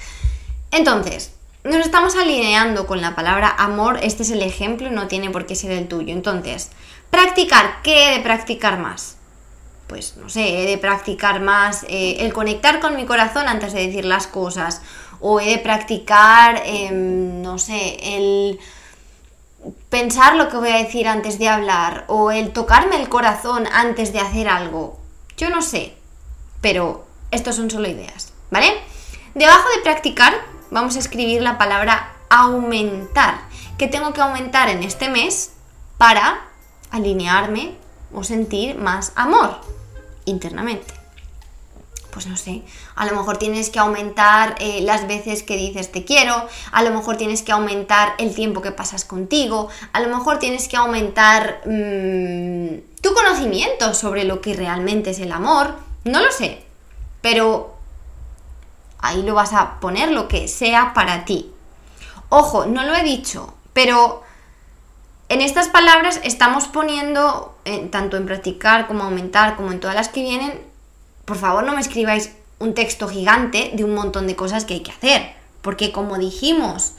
Entonces, 0.71 1.35
nos 1.65 1.83
estamos 1.83 2.15
alineando 2.15 2.85
con 2.85 3.01
la 3.01 3.15
palabra 3.15 3.49
amor, 3.57 3.99
este 4.03 4.21
es 4.21 4.29
el 4.29 4.43
ejemplo, 4.43 4.91
no 4.91 5.07
tiene 5.07 5.31
por 5.31 5.47
qué 5.47 5.55
ser 5.55 5.71
el 5.71 5.87
tuyo. 5.87 6.13
Entonces, 6.13 6.69
practicar, 7.09 7.81
¿qué 7.81 8.07
he 8.07 8.17
de 8.17 8.23
practicar 8.23 8.77
más? 8.77 9.17
Pues 9.87 10.15
no 10.17 10.29
sé, 10.29 10.61
he 10.61 10.67
de 10.67 10.77
practicar 10.77 11.41
más 11.41 11.83
eh, 11.89 12.17
el 12.19 12.33
conectar 12.33 12.79
con 12.79 12.95
mi 12.95 13.05
corazón 13.05 13.47
antes 13.47 13.73
de 13.73 13.87
decir 13.87 14.05
las 14.05 14.27
cosas, 14.27 14.83
o 15.19 15.39
he 15.39 15.49
de 15.49 15.57
practicar, 15.57 16.61
em, 16.65 17.41
no 17.41 17.57
sé, 17.57 17.97
el 18.15 18.59
pensar 19.89 20.35
lo 20.35 20.49
que 20.49 20.57
voy 20.57 20.69
a 20.69 20.77
decir 20.77 21.07
antes 21.07 21.39
de 21.39 21.49
hablar, 21.49 22.05
o 22.07 22.29
el 22.29 22.51
tocarme 22.53 23.01
el 23.01 23.09
corazón 23.09 23.65
antes 23.73 24.13
de 24.13 24.19
hacer 24.19 24.47
algo. 24.47 24.99
Yo 25.35 25.49
no 25.49 25.63
sé, 25.63 25.95
pero 26.61 27.07
estos 27.31 27.55
son 27.55 27.71
solo 27.71 27.87
ideas, 27.87 28.33
¿vale? 28.51 28.71
Debajo 29.33 29.67
de 29.75 29.81
practicar 29.81 30.54
vamos 30.71 30.95
a 30.95 30.99
escribir 30.99 31.41
la 31.41 31.57
palabra 31.57 32.13
aumentar. 32.29 33.39
que 33.77 33.87
tengo 33.87 34.13
que 34.13 34.21
aumentar 34.21 34.69
en 34.69 34.83
este 34.83 35.09
mes 35.09 35.51
para 35.97 36.41
alinearme 36.91 37.75
o 38.13 38.23
sentir 38.23 38.77
más 38.77 39.11
amor 39.15 39.59
internamente? 40.25 40.93
Pues 42.11 42.27
no 42.27 42.37
sé, 42.37 42.61
a 42.95 43.05
lo 43.05 43.11
mejor 43.11 43.37
tienes 43.37 43.69
que 43.69 43.79
aumentar 43.79 44.55
eh, 44.59 44.79
las 44.81 45.05
veces 45.05 45.43
que 45.43 45.57
dices 45.57 45.91
te 45.91 46.05
quiero, 46.05 46.47
a 46.71 46.81
lo 46.81 46.91
mejor 46.91 47.17
tienes 47.17 47.41
que 47.41 47.51
aumentar 47.51 48.13
el 48.17 48.33
tiempo 48.33 48.61
que 48.61 48.71
pasas 48.71 49.03
contigo, 49.03 49.67
a 49.91 49.99
lo 49.99 50.07
mejor 50.07 50.39
tienes 50.39 50.69
que 50.69 50.77
aumentar 50.77 51.59
mm, 51.65 53.01
tu 53.01 53.13
conocimiento 53.13 53.93
sobre 53.93 54.23
lo 54.23 54.39
que 54.39 54.53
realmente 54.53 55.09
es 55.09 55.19
el 55.19 55.33
amor, 55.33 55.75
no 56.05 56.21
lo 56.21 56.31
sé, 56.31 56.63
pero 57.21 57.74
ahí 59.07 59.23
lo 59.23 59.35
vas 59.35 59.53
a 59.53 59.79
poner 59.79 60.11
lo 60.11 60.27
que 60.27 60.47
sea 60.47 60.93
para 60.93 61.25
ti. 61.25 61.51
Ojo, 62.29 62.65
no 62.65 62.83
lo 62.83 62.95
he 62.95 63.03
dicho, 63.03 63.53
pero 63.73 64.23
en 65.29 65.41
estas 65.41 65.69
palabras 65.69 66.19
estamos 66.23 66.67
poniendo, 66.67 67.57
eh, 67.65 67.87
tanto 67.91 68.17
en 68.17 68.25
practicar 68.25 68.87
como 68.87 69.03
aumentar, 69.03 69.55
como 69.55 69.71
en 69.71 69.79
todas 69.79 69.95
las 69.95 70.09
que 70.09 70.21
vienen, 70.21 70.61
por 71.25 71.37
favor 71.37 71.63
no 71.63 71.73
me 71.73 71.81
escribáis 71.81 72.31
un 72.59 72.73
texto 72.73 73.07
gigante 73.07 73.71
de 73.73 73.83
un 73.83 73.93
montón 73.93 74.27
de 74.27 74.35
cosas 74.35 74.65
que 74.65 74.75
hay 74.75 74.79
que 74.81 74.91
hacer, 74.91 75.33
porque 75.61 75.91
como 75.91 76.17
dijimos 76.17 76.93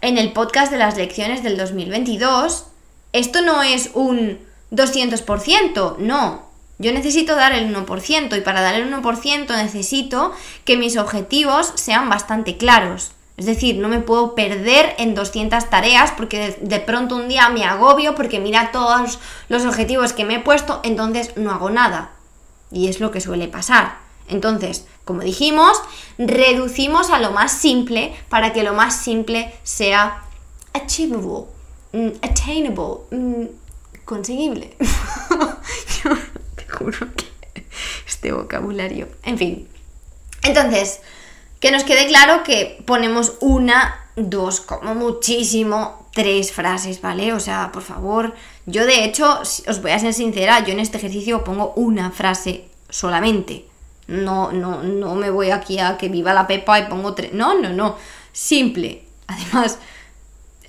en 0.00 0.16
el 0.16 0.32
podcast 0.32 0.70
de 0.72 0.78
las 0.78 0.96
lecciones 0.96 1.42
del 1.42 1.56
2022, 1.56 2.66
esto 3.12 3.42
no 3.42 3.62
es 3.62 3.90
un 3.94 4.38
200%, 4.70 5.98
no, 5.98 6.49
yo 6.80 6.94
necesito 6.94 7.36
dar 7.36 7.52
el 7.52 7.74
1% 7.74 8.38
y 8.38 8.40
para 8.40 8.62
dar 8.62 8.74
el 8.74 8.90
1% 8.90 9.46
necesito 9.48 10.32
que 10.64 10.78
mis 10.78 10.96
objetivos 10.96 11.72
sean 11.74 12.08
bastante 12.08 12.56
claros. 12.56 13.12
Es 13.36 13.44
decir, 13.44 13.76
no 13.76 13.88
me 13.88 14.00
puedo 14.00 14.34
perder 14.34 14.94
en 14.96 15.14
200 15.14 15.68
tareas 15.68 16.10
porque 16.12 16.56
de, 16.58 16.80
pronto 16.80 17.16
un 17.16 17.28
día 17.28 17.50
me 17.50 17.64
agobio 17.64 18.14
porque 18.14 18.40
mira 18.40 18.72
todos 18.72 19.18
los 19.50 19.66
objetivos 19.66 20.14
que 20.14 20.24
me 20.24 20.36
he 20.36 20.40
puesto, 20.40 20.80
entonces 20.82 21.36
no 21.36 21.50
hago 21.50 21.68
nada. 21.68 22.12
Y 22.72 22.88
es 22.88 22.98
lo 22.98 23.10
que 23.10 23.20
suele 23.20 23.46
pasar. 23.46 23.98
Entonces, 24.28 24.86
como 25.04 25.20
dijimos, 25.20 25.78
reducimos 26.16 27.10
a 27.10 27.18
lo 27.18 27.30
más 27.32 27.52
simple 27.52 28.14
para 28.30 28.54
que 28.54 28.62
lo 28.62 28.72
más 28.72 28.96
simple 28.96 29.52
sea 29.64 30.22
achievable, 30.72 31.44
mm, 31.92 32.08
attainable, 32.22 33.00
mm, 33.10 33.44
conseguible. 34.06 34.76
que 37.54 37.66
este 38.06 38.32
vocabulario. 38.32 39.08
En 39.22 39.38
fin. 39.38 39.68
Entonces, 40.42 41.00
que 41.60 41.70
nos 41.70 41.84
quede 41.84 42.06
claro 42.06 42.42
que 42.42 42.82
ponemos 42.86 43.34
una, 43.40 44.10
dos, 44.16 44.60
como 44.60 44.94
muchísimo, 44.94 46.08
tres 46.12 46.52
frases, 46.52 47.00
¿vale? 47.00 47.32
O 47.32 47.40
sea, 47.40 47.70
por 47.72 47.82
favor, 47.82 48.34
yo 48.66 48.86
de 48.86 49.04
hecho, 49.04 49.40
os 49.40 49.82
voy 49.82 49.90
a 49.92 49.98
ser 49.98 50.14
sincera, 50.14 50.64
yo 50.64 50.72
en 50.72 50.80
este 50.80 50.98
ejercicio 50.98 51.44
pongo 51.44 51.72
una 51.76 52.10
frase 52.10 52.68
solamente. 52.88 53.66
No, 54.06 54.50
no, 54.50 54.82
no 54.82 55.14
me 55.14 55.30
voy 55.30 55.50
aquí 55.50 55.78
a 55.78 55.96
que 55.96 56.08
viva 56.08 56.34
la 56.34 56.48
Pepa 56.48 56.80
y 56.80 56.86
pongo 56.86 57.14
tres. 57.14 57.32
No, 57.32 57.54
no, 57.60 57.68
no. 57.68 57.96
Simple. 58.32 59.04
Además, 59.28 59.78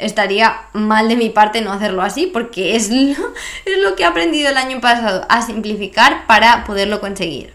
estaría 0.01 0.67
mal 0.73 1.07
de 1.07 1.15
mi 1.15 1.29
parte 1.29 1.61
no 1.61 1.71
hacerlo 1.71 2.01
así 2.01 2.27
porque 2.27 2.75
es 2.75 2.89
lo, 2.89 2.97
es 3.65 3.77
lo 3.81 3.95
que 3.95 4.03
he 4.03 4.05
aprendido 4.05 4.49
el 4.49 4.57
año 4.57 4.81
pasado, 4.81 5.25
a 5.29 5.41
simplificar 5.45 6.25
para 6.27 6.63
poderlo 6.63 6.99
conseguir. 6.99 7.53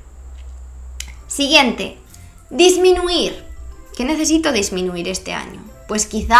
Siguiente, 1.26 1.99
disminuir. 2.50 3.45
¿Qué 3.97 4.05
necesito 4.05 4.53
disminuir 4.53 5.09
este 5.09 5.33
año? 5.33 5.61
Pues 5.88 6.07
quizá, 6.07 6.38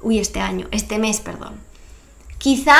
uy, 0.00 0.18
este 0.18 0.40
año, 0.40 0.68
este 0.70 0.98
mes, 0.98 1.20
perdón. 1.20 1.60
Quizá 2.38 2.76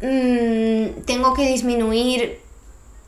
mm, 0.00 1.02
tengo 1.04 1.34
que 1.34 1.46
disminuir 1.46 2.40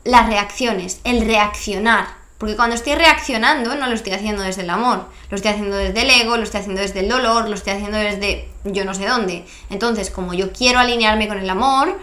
las 0.03 0.27
reacciones, 0.27 0.99
el 1.03 1.25
reaccionar 1.25 2.07
porque 2.37 2.55
cuando 2.55 2.75
estoy 2.75 2.95
reaccionando 2.95 3.75
no 3.75 3.87
lo 3.87 3.93
estoy 3.93 4.13
haciendo 4.13 4.43
desde 4.43 4.63
el 4.63 4.69
amor, 4.69 5.07
lo 5.29 5.35
estoy 5.35 5.51
haciendo 5.51 5.77
desde 5.77 6.01
el 6.01 6.09
ego, 6.09 6.37
lo 6.37 6.43
estoy 6.43 6.59
haciendo 6.61 6.81
desde 6.81 6.99
el 6.99 7.09
dolor, 7.09 7.47
lo 7.47 7.55
estoy 7.55 7.73
haciendo 7.73 7.97
desde 7.97 8.49
yo 8.65 8.83
no 8.83 8.93
sé 8.93 9.07
dónde. 9.07 9.45
Entonces, 9.69 10.09
como 10.09 10.33
yo 10.33 10.51
quiero 10.51 10.79
alinearme 10.79 11.27
con 11.27 11.37
el 11.37 11.49
amor, 11.49 11.97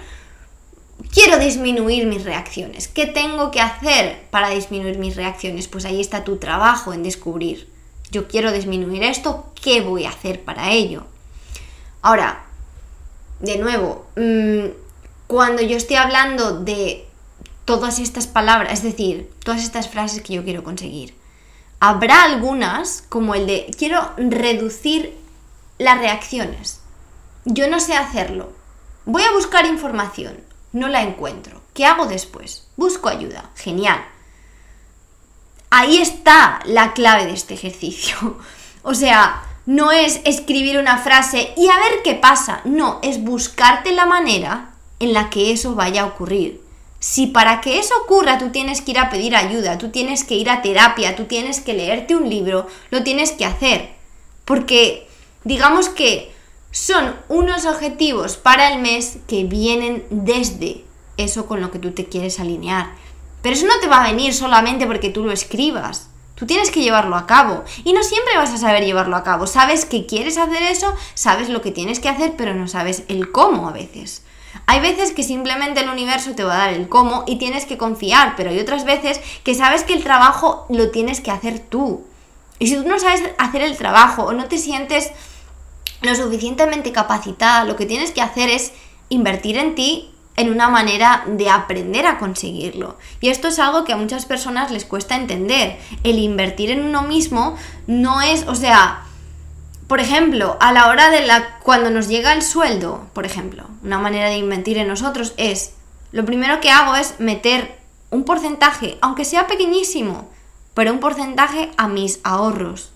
quiero 1.12 1.38
disminuir 1.38 2.06
mis 2.06 2.24
reacciones. 2.24 2.88
¿Qué 2.88 3.06
tengo 3.06 3.50
que 3.50 3.60
hacer 3.60 4.22
para 4.30 4.50
disminuir 4.50 4.98
mis 4.98 5.16
reacciones? 5.16 5.68
Pues 5.68 5.84
ahí 5.84 6.00
está 6.00 6.24
tu 6.24 6.38
trabajo 6.38 6.92
en 6.92 7.02
descubrir. 7.02 7.68
Yo 8.10 8.28
quiero 8.28 8.52
disminuir 8.52 9.02
esto, 9.02 9.52
¿qué 9.60 9.80
voy 9.80 10.04
a 10.04 10.10
hacer 10.10 10.42
para 10.42 10.70
ello? 10.72 11.04
Ahora, 12.02 12.44
de 13.40 13.58
nuevo, 13.58 14.06
mm, 14.16 14.66
cuando 15.26 15.62
yo 15.62 15.76
estoy 15.76 15.96
hablando 15.96 16.60
de 16.60 17.06
todas 17.64 17.99
estas 17.99 18.26
palabras, 18.26 18.73
es 18.73 18.83
decir, 18.83 19.31
todas 19.45 19.62
estas 19.62 19.88
frases 19.88 20.23
que 20.23 20.35
yo 20.35 20.45
quiero 20.45 20.64
conseguir. 20.64 21.14
Habrá 21.81 22.25
algunas, 22.25 23.02
como 23.09 23.35
el 23.35 23.47
de 23.47 23.71
quiero 23.76 24.12
reducir 24.16 25.16
las 25.78 25.99
reacciones. 25.99 26.81
Yo 27.45 27.69
no 27.69 27.81
sé 27.81 27.95
hacerlo. 27.95 28.52
Voy 29.04 29.23
a 29.25 29.33
buscar 29.33 29.66
información. 29.66 30.38
No 30.73 30.88
la 30.88 31.02
encuentro. 31.02 31.61
¿Qué 31.75 31.85
hago 31.85 32.07
después? 32.07 32.69
Busco 32.76 33.09
ayuda. 33.09 33.50
Genial. 33.57 34.04
Ahí 35.71 35.99
está 35.99 36.61
la 36.66 36.92
clave 36.92 37.26
de 37.26 37.33
este 37.33 37.54
ejercicio. 37.54 38.38
O 38.85 38.95
sea, 38.95 39.45
no 39.64 39.92
es 39.92 40.21
escribir 40.25 40.76
una 40.76 40.99
frase 40.99 41.54
y 41.57 41.69
a 41.69 41.78
ver 41.78 42.02
qué 42.02 42.16
pasa. 42.16 42.62
No, 42.64 42.99
es 43.04 43.23
buscarte 43.23 43.92
la 43.92 44.07
manera 44.07 44.71
en 44.99 45.12
la 45.12 45.31
que 45.31 45.52
eso 45.52 45.76
vaya 45.76 46.02
a 46.02 46.07
ocurrir. 46.07 46.62
Si 47.02 47.26
para 47.26 47.61
que 47.61 47.80
eso 47.80 47.94
ocurra 48.04 48.38
tú 48.38 48.50
tienes 48.50 48.80
que 48.80 48.92
ir 48.92 48.99
a 49.00 49.11
pedir 49.11 49.35
ayuda, 49.35 49.76
tú 49.76 49.88
tienes 49.88 50.23
que 50.23 50.37
ir 50.37 50.49
a 50.49 50.62
terapia, 50.62 51.16
tú 51.16 51.25
tienes 51.25 51.59
que 51.59 51.75
leerte 51.75 52.14
un 52.14 52.30
libro, 52.30 52.68
lo 52.90 53.02
tienes 53.02 53.32
que 53.32 53.44
hacer. 53.44 53.90
Porque 54.44 55.09
digamos 55.42 55.88
que 55.88 56.32
son 56.71 57.16
unos 57.28 57.66
objetivos 57.66 58.37
para 58.37 58.73
el 58.73 58.80
mes 58.80 59.18
que 59.26 59.42
vienen 59.42 60.06
desde 60.11 60.85
eso 61.16 61.47
con 61.47 61.61
lo 61.61 61.73
que 61.73 61.80
tú 61.80 61.90
te 61.90 62.06
quieres 62.06 62.38
alinear. 62.38 62.94
Pero 63.42 63.56
eso 63.56 63.66
no 63.66 63.80
te 63.80 63.88
va 63.88 64.04
a 64.04 64.09
venir 64.09 64.32
solamente 64.32 64.87
porque 64.87 65.11
tú 65.11 65.25
lo 65.25 65.32
escribas. 65.32 66.09
Tú 66.37 66.47
tienes 66.47 66.71
que 66.71 66.82
llevarlo 66.82 67.16
a 67.16 67.26
cabo. 67.26 67.64
Y 67.82 67.94
no 67.94 68.04
siempre 68.04 68.37
vas 68.37 68.50
a 68.50 68.59
saber 68.59 68.85
llevarlo 68.85 69.16
a 69.16 69.25
cabo. 69.25 69.49
Sabes 69.49 69.87
que 69.87 70.06
quieres 70.06 70.38
hacer 70.38 70.62
eso, 70.62 70.94
sabes 71.14 71.49
lo 71.49 71.62
que 71.62 71.73
tienes 71.73 71.99
que 71.99 72.09
hacer, 72.09 72.35
pero 72.38 72.54
no 72.54 72.68
sabes 72.68 73.02
el 73.09 73.32
cómo 73.32 73.68
a 73.68 73.73
veces. 73.73 74.23
Hay 74.66 74.80
veces 74.80 75.12
que 75.12 75.23
simplemente 75.23 75.80
el 75.80 75.88
universo 75.88 76.35
te 76.35 76.44
va 76.44 76.54
a 76.54 76.66
dar 76.66 76.73
el 76.75 76.88
cómo 76.88 77.25
y 77.26 77.37
tienes 77.37 77.66
que 77.66 77.78
confiar, 77.78 78.35
pero 78.37 78.50
hay 78.50 78.61
otras 78.61 78.85
veces 78.85 79.21
que 79.44 79.54
sabes 79.54 79.85
que 79.85 79.94
el 79.94 80.02
trabajo 80.02 80.66
lo 80.68 80.90
tienes 80.90 81.21
que 81.21 81.30
hacer 81.30 81.59
tú. 81.59 82.04
Y 82.59 82.68
si 82.68 82.76
tú 82.76 82.87
no 82.87 82.99
sabes 82.99 83.23
hacer 83.38 83.62
el 83.62 83.76
trabajo 83.76 84.25
o 84.25 84.32
no 84.32 84.47
te 84.47 84.59
sientes 84.59 85.11
lo 86.00 86.14
suficientemente 86.14 86.92
capacitada, 86.92 87.64
lo 87.64 87.76
que 87.76 87.87
tienes 87.87 88.12
que 88.12 88.23
hacer 88.23 88.50
es 88.50 88.73
invertir 89.09 89.56
en 89.56 89.75
ti 89.75 90.12
en 90.37 90.50
una 90.50 90.68
manera 90.68 91.25
de 91.26 91.50
aprender 91.50 92.06
a 92.06 92.18
conseguirlo. 92.18 92.97
Y 93.21 93.28
esto 93.28 93.49
es 93.49 93.59
algo 93.59 93.85
que 93.85 93.92
a 93.92 93.97
muchas 93.97 94.26
personas 94.26 94.71
les 94.71 94.85
cuesta 94.85 95.16
entender. 95.16 95.78
El 96.04 96.18
invertir 96.18 96.71
en 96.71 96.85
uno 96.85 97.02
mismo 97.02 97.56
no 97.87 98.23
es, 98.23 98.47
o 98.49 98.54
sea, 98.54 99.02
por 99.92 100.00
ejemplo, 100.00 100.56
a 100.58 100.72
la 100.72 100.88
hora 100.88 101.11
de 101.11 101.20
la 101.26 101.58
cuando 101.58 101.90
nos 101.90 102.08
llega 102.08 102.32
el 102.32 102.40
sueldo, 102.40 103.08
por 103.12 103.26
ejemplo, 103.26 103.66
una 103.84 103.99
manera 103.99 104.30
de 104.30 104.38
invertir 104.38 104.78
en 104.78 104.88
nosotros 104.88 105.34
es 105.37 105.75
lo 106.12 106.25
primero 106.25 106.62
que 106.62 106.70
hago 106.70 106.96
es 106.96 107.20
meter 107.20 107.78
un 108.08 108.25
porcentaje, 108.25 108.96
aunque 109.02 109.26
sea 109.26 109.46
pequeñísimo, 109.46 110.30
pero 110.72 110.94
un 110.94 110.99
porcentaje 110.99 111.72
a 111.76 111.88
mis 111.88 112.20
ahorros. 112.25 112.90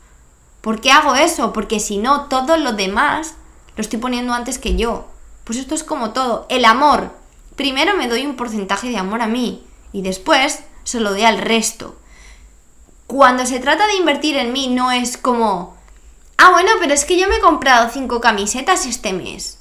¿Por 0.62 0.80
qué 0.80 0.90
hago 0.90 1.14
eso? 1.16 1.52
Porque 1.52 1.80
si 1.80 1.98
no, 1.98 2.28
todo 2.28 2.56
lo 2.56 2.72
demás 2.72 3.34
lo 3.76 3.82
estoy 3.82 3.98
poniendo 3.98 4.32
antes 4.32 4.58
que 4.58 4.76
yo. 4.76 5.04
Pues 5.44 5.58
esto 5.58 5.74
es 5.74 5.84
como 5.84 6.14
todo. 6.14 6.46
El 6.48 6.64
amor. 6.64 7.10
Primero 7.56 7.94
me 7.98 8.08
doy 8.08 8.24
un 8.24 8.36
porcentaje 8.36 8.88
de 8.88 8.96
amor 8.96 9.20
a 9.20 9.26
mí 9.26 9.62
y 9.92 10.00
después 10.00 10.60
se 10.84 11.00
lo 11.00 11.10
doy 11.10 11.24
al 11.24 11.42
resto. 11.42 11.94
Cuando 13.06 13.44
se 13.44 13.60
trata 13.60 13.86
de 13.86 13.96
invertir 13.96 14.38
en 14.38 14.54
mí 14.54 14.68
no 14.68 14.92
es 14.92 15.18
como 15.18 15.75
Ah, 16.38 16.50
bueno, 16.50 16.70
pero 16.80 16.92
es 16.92 17.04
que 17.04 17.18
yo 17.18 17.28
me 17.28 17.36
he 17.36 17.40
comprado 17.40 17.90
cinco 17.90 18.20
camisetas 18.20 18.86
este 18.86 19.12
mes. 19.12 19.58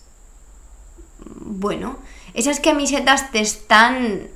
Bueno, 1.25 1.97
esas 2.33 2.59
camisetas 2.59 3.31
te 3.31 3.39
están 3.39 4.29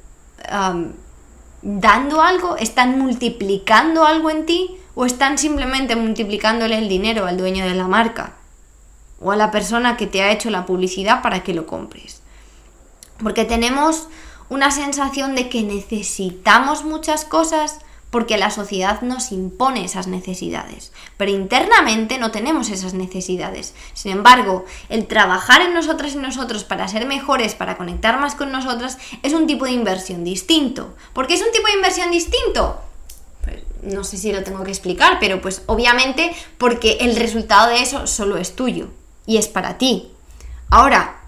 dando 1.62 2.22
algo, 2.22 2.56
están 2.56 2.98
multiplicando 2.98 4.06
algo 4.06 4.30
en 4.30 4.46
ti 4.46 4.78
o 4.96 5.06
están 5.06 5.38
simplemente 5.38 5.96
multiplicándole 5.96 6.78
el 6.78 6.90
dinero 6.90 7.26
al 7.26 7.38
dueño 7.38 7.66
de 7.66 7.76
la 7.76 7.88
marca 7.88 8.34
o 9.22 9.32
a 9.32 9.36
la 9.36 9.52
persona 9.52 9.98
que 9.98 10.08
te 10.08 10.22
ha 10.22 10.32
hecho 10.32 10.50
la 10.50 10.66
publicidad 10.66 11.22
para 11.22 11.44
que 11.44 11.54
lo 11.54 11.68
compres. 11.68 12.22
Porque 13.22 13.44
tenemos 13.44 14.08
una 14.50 14.72
sensación 14.72 15.36
de 15.36 15.50
que 15.50 15.64
necesitamos 15.64 16.86
muchas 16.86 17.26
cosas 17.26 17.80
porque 18.10 18.38
la 18.38 18.50
sociedad 18.50 19.02
nos 19.02 19.32
impone 19.32 19.86
esas 19.86 20.08
necesidades, 20.08 20.92
pero 21.18 21.32
internamente 21.32 22.18
no 22.18 22.32
tenemos 22.32 22.70
esas 22.70 22.94
necesidades. 22.94 23.76
Sin 23.94 24.12
embargo, 24.12 24.66
el 24.90 25.08
trabajar 25.08 25.62
en 25.62 25.74
nosotras 25.74 26.16
y 26.16 26.18
nosotros 26.18 26.64
para 26.64 26.88
ser 26.88 27.06
mejores, 27.06 27.56
para 27.56 27.78
conectar 27.78 28.20
más 28.20 28.36
con 28.36 28.52
nosotras, 28.52 28.98
es 29.22 29.34
un 29.34 29.48
tipo 29.48 29.66
de 29.66 29.72
inversión 29.72 30.24
distinto. 30.24 30.96
¿Por 31.14 31.28
qué 31.28 31.36
es 31.36 31.42
un 31.42 31.52
tipo 31.52 31.68
de 31.68 31.74
inversión 31.74 32.12
distinto? 32.12 32.82
Pues, 33.44 33.64
no 33.84 34.04
sé 34.04 34.18
si 34.18 34.32
lo 34.32 34.44
tengo 34.44 34.64
que 34.64 34.72
explicar, 34.72 35.18
pero 35.20 35.42
pues 35.42 35.62
obviamente 35.68 36.32
porque 36.58 36.98
el 37.02 37.16
resultado 37.16 37.70
de 37.70 37.82
eso 37.82 38.08
solo 38.08 38.38
es 38.38 38.56
tuyo 38.56 38.90
y 39.26 39.38
es 39.38 39.48
para 39.48 39.78
ti. 39.78 40.12
Ahora, 40.72 41.20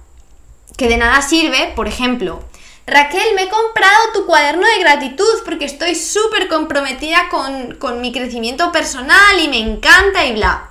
que 0.77 0.87
de 0.87 0.97
nada 0.97 1.21
sirve, 1.21 1.73
por 1.75 1.87
ejemplo, 1.87 2.43
Raquel, 2.87 3.35
me 3.35 3.43
he 3.43 3.49
comprado 3.49 3.99
tu 4.13 4.25
cuaderno 4.25 4.65
de 4.67 4.79
gratitud 4.79 5.43
porque 5.45 5.65
estoy 5.65 5.95
súper 5.95 6.47
comprometida 6.47 7.29
con, 7.29 8.01
mi 8.01 8.11
crecimiento 8.11 8.71
personal 8.71 9.39
y 9.39 9.47
me 9.47 9.59
encanta 9.59 10.25
y 10.25 10.33
bla. 10.33 10.69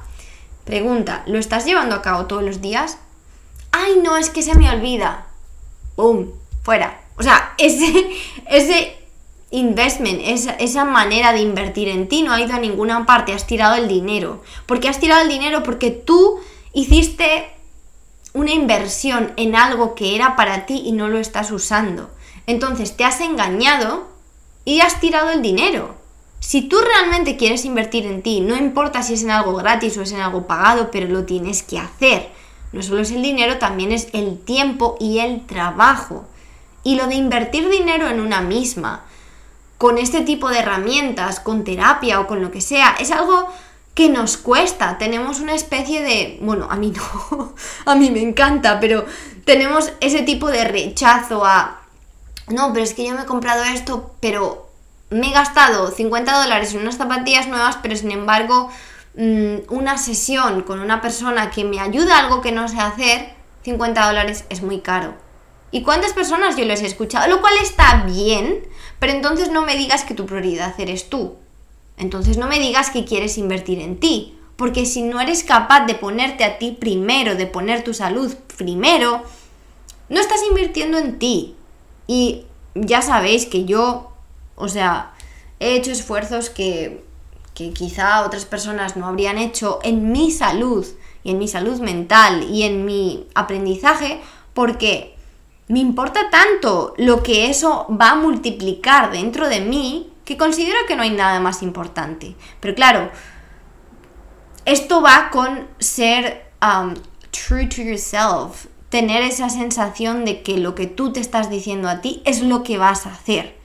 Pregunta, 0.64 1.22
¿lo 1.26 1.38
estás 1.38 1.64
llevando 1.64 1.94
a 1.94 2.02
cabo 2.02 2.26
todos 2.26 2.42
los 2.42 2.60
días? 2.60 2.98
Ay, 3.70 4.00
no, 4.02 4.16
es 4.16 4.28
que 4.30 4.42
se 4.42 4.56
me 4.56 4.70
olvida. 4.70 5.26
¡Bum! 5.96 6.30
Fuera. 6.62 7.00
O 7.16 7.22
sea, 7.22 7.54
ese, 7.58 8.10
ese 8.48 8.96
investment, 9.50 10.20
esa, 10.24 10.52
esa, 10.52 10.84
manera 10.84 11.32
de 11.32 11.40
invertir 11.40 11.88
en 11.88 12.08
ti 12.08 12.22
no 12.22 12.32
ha 12.32 12.40
ido 12.40 12.54
a 12.54 12.58
ninguna 12.58 13.06
parte, 13.06 13.32
has 13.32 13.46
tirado 13.46 13.76
el 13.76 13.88
dinero. 13.88 14.42
¿Por 14.66 14.80
qué 14.80 14.88
has 14.88 15.00
tirado 15.00 15.22
el 15.22 15.28
dinero? 15.28 15.62
Porque 15.62 15.90
tú 15.90 16.40
hiciste 16.72 17.50
una 18.32 18.52
inversión 18.52 19.32
en 19.36 19.56
algo 19.56 19.94
que 19.94 20.14
era 20.14 20.36
para 20.36 20.66
ti 20.66 20.82
y 20.84 20.92
no 20.92 21.08
lo 21.08 21.18
estás 21.18 21.50
usando. 21.50 22.10
Entonces 22.46 22.96
te 22.96 23.04
has 23.04 23.20
engañado 23.20 24.08
y 24.64 24.80
has 24.80 25.00
tirado 25.00 25.30
el 25.30 25.42
dinero. 25.42 25.96
Si 26.40 26.62
tú 26.62 26.78
realmente 26.80 27.36
quieres 27.36 27.64
invertir 27.64 28.06
en 28.06 28.22
ti, 28.22 28.40
no 28.40 28.56
importa 28.56 29.02
si 29.02 29.14
es 29.14 29.22
en 29.22 29.30
algo 29.30 29.54
gratis 29.54 29.96
o 29.98 30.02
es 30.02 30.12
en 30.12 30.20
algo 30.20 30.46
pagado, 30.46 30.90
pero 30.90 31.06
lo 31.06 31.24
tienes 31.24 31.62
que 31.62 31.78
hacer. 31.78 32.30
No 32.72 32.82
solo 32.82 33.02
es 33.02 33.10
el 33.10 33.22
dinero, 33.22 33.58
también 33.58 33.92
es 33.92 34.08
el 34.12 34.38
tiempo 34.38 34.96
y 34.98 35.18
el 35.18 35.44
trabajo. 35.46 36.24
Y 36.82 36.96
lo 36.96 37.08
de 37.08 37.16
invertir 37.16 37.68
dinero 37.68 38.08
en 38.08 38.20
una 38.20 38.40
misma, 38.40 39.04
con 39.76 39.98
este 39.98 40.22
tipo 40.22 40.48
de 40.48 40.60
herramientas, 40.60 41.40
con 41.40 41.64
terapia 41.64 42.20
o 42.20 42.26
con 42.26 42.40
lo 42.40 42.50
que 42.50 42.60
sea, 42.60 42.96
es 42.98 43.10
algo 43.10 43.48
que 43.94 44.08
nos 44.08 44.36
cuesta. 44.36 44.98
Tenemos 44.98 45.40
una 45.40 45.54
especie 45.54 46.02
de, 46.02 46.38
bueno, 46.40 46.68
a 46.70 46.76
mí 46.76 46.92
no, 46.94 47.54
a 47.86 47.94
mí 47.94 48.10
me 48.10 48.20
encanta, 48.20 48.80
pero 48.80 49.04
tenemos 49.44 49.92
ese 50.00 50.22
tipo 50.22 50.48
de 50.48 50.64
rechazo 50.64 51.44
a, 51.44 51.80
no, 52.48 52.72
pero 52.72 52.84
es 52.84 52.94
que 52.94 53.06
yo 53.06 53.14
me 53.14 53.22
he 53.22 53.26
comprado 53.26 53.64
esto, 53.64 54.14
pero 54.20 54.68
me 55.10 55.28
he 55.28 55.32
gastado 55.32 55.90
50 55.90 56.42
dólares 56.42 56.74
en 56.74 56.80
unas 56.80 56.96
zapatillas 56.96 57.48
nuevas, 57.48 57.78
pero 57.82 57.96
sin 57.96 58.12
embargo 58.12 58.70
mm, 59.16 59.56
una 59.68 59.98
sesión 59.98 60.62
con 60.62 60.80
una 60.80 61.00
persona 61.00 61.50
que 61.50 61.64
me 61.64 61.80
ayuda 61.80 62.16
a 62.16 62.20
algo 62.20 62.40
que 62.40 62.52
no 62.52 62.68
sé 62.68 62.78
hacer, 62.78 63.34
50 63.64 64.06
dólares 64.06 64.44
es 64.48 64.62
muy 64.62 64.80
caro. 64.80 65.14
¿Y 65.72 65.82
cuántas 65.82 66.12
personas 66.12 66.56
yo 66.56 66.64
les 66.64 66.82
he 66.82 66.86
escuchado? 66.86 67.28
Lo 67.28 67.40
cual 67.40 67.54
está 67.62 68.04
bien, 68.04 68.68
pero 68.98 69.12
entonces 69.12 69.50
no 69.50 69.62
me 69.62 69.76
digas 69.76 70.04
que 70.04 70.14
tu 70.14 70.26
prioridad 70.26 70.74
eres 70.78 71.08
tú. 71.08 71.36
Entonces 72.00 72.38
no 72.38 72.48
me 72.48 72.58
digas 72.58 72.90
que 72.90 73.04
quieres 73.04 73.36
invertir 73.36 73.78
en 73.78 74.00
ti, 74.00 74.34
porque 74.56 74.86
si 74.86 75.02
no 75.02 75.20
eres 75.20 75.44
capaz 75.44 75.84
de 75.84 75.94
ponerte 75.94 76.44
a 76.44 76.58
ti 76.58 76.72
primero, 76.72 77.34
de 77.34 77.46
poner 77.46 77.84
tu 77.84 77.92
salud 77.92 78.34
primero, 78.56 79.22
no 80.08 80.18
estás 80.18 80.40
invirtiendo 80.48 80.98
en 80.98 81.18
ti. 81.18 81.54
Y 82.06 82.44
ya 82.74 83.02
sabéis 83.02 83.44
que 83.44 83.66
yo, 83.66 84.12
o 84.56 84.68
sea, 84.68 85.12
he 85.60 85.76
hecho 85.76 85.92
esfuerzos 85.92 86.48
que, 86.48 87.04
que 87.54 87.72
quizá 87.72 88.24
otras 88.24 88.46
personas 88.46 88.96
no 88.96 89.06
habrían 89.06 89.36
hecho 89.36 89.78
en 89.82 90.10
mi 90.10 90.30
salud 90.30 90.86
y 91.22 91.32
en 91.32 91.38
mi 91.38 91.48
salud 91.48 91.80
mental 91.80 92.46
y 92.50 92.62
en 92.62 92.86
mi 92.86 93.26
aprendizaje, 93.34 94.22
porque 94.54 95.16
me 95.68 95.80
importa 95.80 96.30
tanto 96.30 96.94
lo 96.96 97.22
que 97.22 97.50
eso 97.50 97.86
va 97.90 98.12
a 98.12 98.16
multiplicar 98.16 99.12
dentro 99.12 99.48
de 99.50 99.60
mí 99.60 100.09
que 100.30 100.36
considero 100.36 100.78
que 100.86 100.94
no 100.94 101.02
hay 101.02 101.10
nada 101.10 101.40
más 101.40 101.60
importante. 101.60 102.36
Pero 102.60 102.76
claro, 102.76 103.10
esto 104.64 105.02
va 105.02 105.28
con 105.32 105.66
ser 105.80 106.52
um, 106.62 106.94
true 107.32 107.66
to 107.66 107.82
yourself, 107.82 108.66
tener 108.90 109.24
esa 109.24 109.50
sensación 109.50 110.24
de 110.24 110.42
que 110.44 110.56
lo 110.56 110.76
que 110.76 110.86
tú 110.86 111.12
te 111.12 111.18
estás 111.18 111.50
diciendo 111.50 111.88
a 111.88 112.00
ti 112.00 112.22
es 112.24 112.42
lo 112.42 112.62
que 112.62 112.78
vas 112.78 113.06
a 113.06 113.12
hacer. 113.12 113.58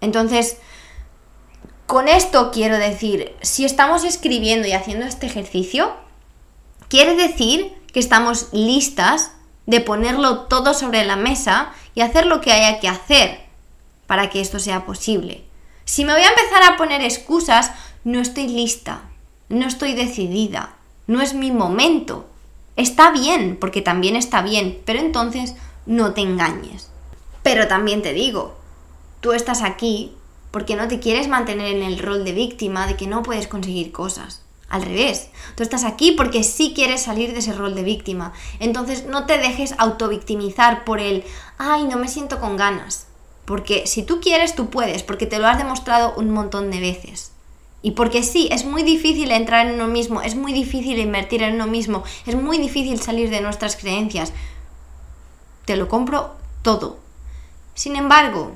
Entonces, 0.00 0.56
con 1.84 2.08
esto 2.08 2.52
quiero 2.52 2.78
decir, 2.78 3.36
si 3.42 3.66
estamos 3.66 4.02
escribiendo 4.04 4.66
y 4.66 4.72
haciendo 4.72 5.04
este 5.04 5.26
ejercicio, 5.26 5.92
quiere 6.88 7.16
decir 7.16 7.74
que 7.92 8.00
estamos 8.00 8.48
listas 8.52 9.32
de 9.66 9.82
ponerlo 9.82 10.46
todo 10.46 10.72
sobre 10.72 11.04
la 11.04 11.16
mesa 11.16 11.70
y 11.94 12.00
hacer 12.00 12.24
lo 12.24 12.40
que 12.40 12.52
haya 12.52 12.80
que 12.80 12.88
hacer 12.88 13.42
para 14.06 14.30
que 14.30 14.40
esto 14.40 14.58
sea 14.58 14.86
posible. 14.86 15.47
Si 15.88 16.04
me 16.04 16.12
voy 16.12 16.20
a 16.20 16.28
empezar 16.28 16.62
a 16.64 16.76
poner 16.76 17.00
excusas, 17.00 17.72
no 18.04 18.20
estoy 18.20 18.46
lista, 18.46 19.08
no 19.48 19.66
estoy 19.66 19.94
decidida, 19.94 20.74
no 21.06 21.22
es 21.22 21.32
mi 21.32 21.50
momento. 21.50 22.26
Está 22.76 23.10
bien, 23.10 23.56
porque 23.58 23.80
también 23.80 24.14
está 24.14 24.42
bien, 24.42 24.82
pero 24.84 24.98
entonces 24.98 25.54
no 25.86 26.12
te 26.12 26.20
engañes. 26.20 26.90
Pero 27.42 27.68
también 27.68 28.02
te 28.02 28.12
digo, 28.12 28.58
tú 29.20 29.32
estás 29.32 29.62
aquí 29.62 30.12
porque 30.50 30.76
no 30.76 30.88
te 30.88 31.00
quieres 31.00 31.26
mantener 31.26 31.74
en 31.74 31.82
el 31.82 31.98
rol 31.98 32.22
de 32.22 32.32
víctima 32.32 32.86
de 32.86 32.94
que 32.94 33.06
no 33.06 33.22
puedes 33.22 33.48
conseguir 33.48 33.90
cosas. 33.90 34.42
Al 34.68 34.82
revés, 34.82 35.30
tú 35.54 35.62
estás 35.62 35.84
aquí 35.84 36.12
porque 36.12 36.44
sí 36.44 36.74
quieres 36.74 37.02
salir 37.02 37.32
de 37.32 37.38
ese 37.38 37.54
rol 37.54 37.74
de 37.74 37.82
víctima. 37.82 38.34
Entonces 38.60 39.06
no 39.06 39.24
te 39.24 39.38
dejes 39.38 39.74
autovictimizar 39.78 40.84
por 40.84 41.00
el, 41.00 41.24
ay, 41.56 41.84
no 41.84 41.96
me 41.96 42.08
siento 42.08 42.40
con 42.40 42.58
ganas. 42.58 43.07
Porque 43.48 43.86
si 43.86 44.02
tú 44.02 44.20
quieres, 44.20 44.54
tú 44.54 44.68
puedes, 44.68 45.02
porque 45.02 45.24
te 45.24 45.38
lo 45.38 45.46
has 45.46 45.56
demostrado 45.56 46.12
un 46.18 46.28
montón 46.28 46.70
de 46.70 46.80
veces. 46.80 47.32
Y 47.80 47.92
porque 47.92 48.22
sí, 48.22 48.46
es 48.52 48.66
muy 48.66 48.82
difícil 48.82 49.30
entrar 49.30 49.66
en 49.66 49.76
uno 49.76 49.86
mismo, 49.86 50.20
es 50.20 50.34
muy 50.34 50.52
difícil 50.52 50.98
invertir 50.98 51.42
en 51.42 51.54
uno 51.54 51.66
mismo, 51.66 52.04
es 52.26 52.34
muy 52.34 52.58
difícil 52.58 53.00
salir 53.00 53.30
de 53.30 53.40
nuestras 53.40 53.76
creencias. 53.76 54.34
Te 55.64 55.76
lo 55.76 55.88
compro 55.88 56.34
todo. 56.60 56.98
Sin 57.72 57.96
embargo, 57.96 58.52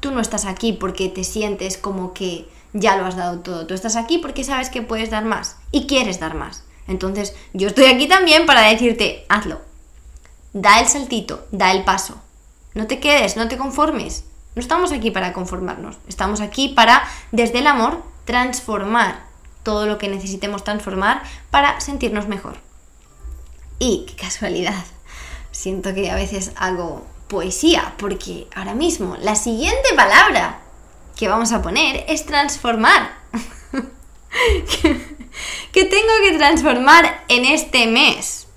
tú 0.00 0.10
no 0.10 0.22
estás 0.22 0.46
aquí 0.46 0.72
porque 0.72 1.10
te 1.10 1.22
sientes 1.22 1.76
como 1.76 2.14
que 2.14 2.48
ya 2.72 2.96
lo 2.96 3.04
has 3.04 3.16
dado 3.16 3.40
todo. 3.40 3.66
Tú 3.66 3.74
estás 3.74 3.96
aquí 3.96 4.16
porque 4.16 4.42
sabes 4.42 4.70
que 4.70 4.80
puedes 4.80 5.10
dar 5.10 5.26
más 5.26 5.58
y 5.70 5.86
quieres 5.86 6.18
dar 6.18 6.34
más. 6.34 6.64
Entonces, 6.88 7.36
yo 7.52 7.68
estoy 7.68 7.84
aquí 7.84 8.08
también 8.08 8.46
para 8.46 8.62
decirte, 8.62 9.26
hazlo. 9.28 9.60
Da 10.54 10.80
el 10.80 10.88
saltito, 10.88 11.46
da 11.52 11.72
el 11.72 11.84
paso. 11.84 12.22
No 12.74 12.86
te 12.86 13.00
quedes, 13.00 13.36
no 13.36 13.48
te 13.48 13.56
conformes. 13.56 14.24
No 14.54 14.60
estamos 14.60 14.92
aquí 14.92 15.10
para 15.10 15.32
conformarnos, 15.32 15.96
estamos 16.08 16.40
aquí 16.40 16.70
para, 16.70 17.08
desde 17.30 17.60
el 17.60 17.68
amor, 17.68 18.02
transformar 18.24 19.24
todo 19.62 19.86
lo 19.86 19.96
que 19.96 20.08
necesitemos 20.08 20.64
transformar 20.64 21.22
para 21.50 21.80
sentirnos 21.80 22.26
mejor. 22.26 22.56
Y 23.78 24.06
qué 24.08 24.16
casualidad, 24.16 24.84
siento 25.52 25.94
que 25.94 26.10
a 26.10 26.16
veces 26.16 26.52
hago 26.56 27.06
poesía, 27.28 27.94
porque 27.96 28.48
ahora 28.54 28.74
mismo 28.74 29.16
la 29.20 29.36
siguiente 29.36 29.94
palabra 29.94 30.58
que 31.16 31.28
vamos 31.28 31.52
a 31.52 31.62
poner 31.62 32.04
es 32.08 32.26
transformar. 32.26 33.12
que 35.72 35.84
tengo 35.84 36.12
que 36.22 36.36
transformar 36.36 37.24
en 37.28 37.44
este 37.44 37.86
mes 37.86 38.48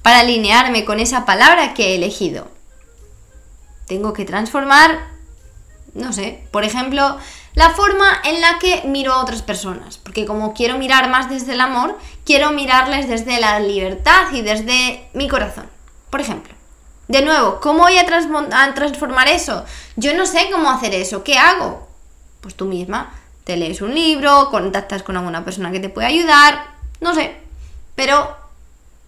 para 0.00 0.20
alinearme 0.20 0.86
con 0.86 0.98
esa 0.98 1.26
palabra 1.26 1.74
que 1.74 1.88
he 1.88 1.94
elegido 1.96 2.51
tengo 3.92 4.14
que 4.14 4.24
transformar, 4.24 5.06
no 5.92 6.14
sé, 6.14 6.46
por 6.50 6.64
ejemplo, 6.64 7.18
la 7.52 7.68
forma 7.70 8.06
en 8.24 8.40
la 8.40 8.58
que 8.58 8.80
miro 8.86 9.12
a 9.12 9.20
otras 9.20 9.42
personas. 9.42 9.98
Porque 9.98 10.24
como 10.24 10.54
quiero 10.54 10.78
mirar 10.78 11.10
más 11.10 11.28
desde 11.28 11.52
el 11.52 11.60
amor, 11.60 11.98
quiero 12.24 12.52
mirarles 12.52 13.06
desde 13.06 13.38
la 13.38 13.60
libertad 13.60 14.32
y 14.32 14.40
desde 14.40 15.06
mi 15.12 15.28
corazón. 15.28 15.66
Por 16.08 16.22
ejemplo. 16.22 16.54
De 17.08 17.20
nuevo, 17.20 17.60
¿cómo 17.60 17.80
voy 17.80 17.98
a, 17.98 18.06
transformar 18.06 19.28
eso? 19.28 19.66
Yo 19.96 20.16
no 20.16 20.24
sé 20.24 20.48
cómo 20.50 20.70
hacer 20.70 20.94
eso. 20.94 21.22
¿Qué 21.22 21.36
hago? 21.36 21.86
Pues 22.40 22.54
tú 22.54 22.64
misma. 22.64 23.12
Te 23.44 23.58
lees 23.58 23.82
un 23.82 23.94
libro, 23.94 24.48
contactas 24.50 25.02
con 25.02 25.18
alguna 25.18 25.44
persona 25.44 25.70
que 25.70 25.80
te 25.80 25.90
puede 25.90 26.06
ayudar. 26.06 26.64
No 27.02 27.14
sé, 27.14 27.36
pero 27.94 28.41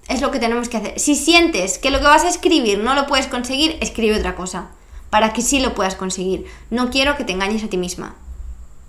es 0.09 0.21
lo 0.21 0.31
que 0.31 0.39
tenemos 0.39 0.69
que 0.69 0.77
hacer. 0.77 0.99
Si 0.99 1.15
sientes 1.15 1.79
que 1.79 1.91
lo 1.91 1.99
que 1.99 2.05
vas 2.05 2.25
a 2.25 2.29
escribir 2.29 2.79
no 2.79 2.95
lo 2.95 3.07
puedes 3.07 3.27
conseguir, 3.27 3.79
escribe 3.81 4.19
otra 4.19 4.37
cosa, 4.37 4.71
para 5.11 5.33
que 5.33 5.43
sí 5.43 5.61
lo 5.61 5.75
puedas 5.75 5.95
conseguir. 5.95 6.47
No 6.71 6.91
quiero 6.91 7.17
que 7.17 7.25
te 7.25 7.33
engañes 7.33 7.65
a 7.65 7.69
ti 7.69 7.77
misma. 7.77 8.17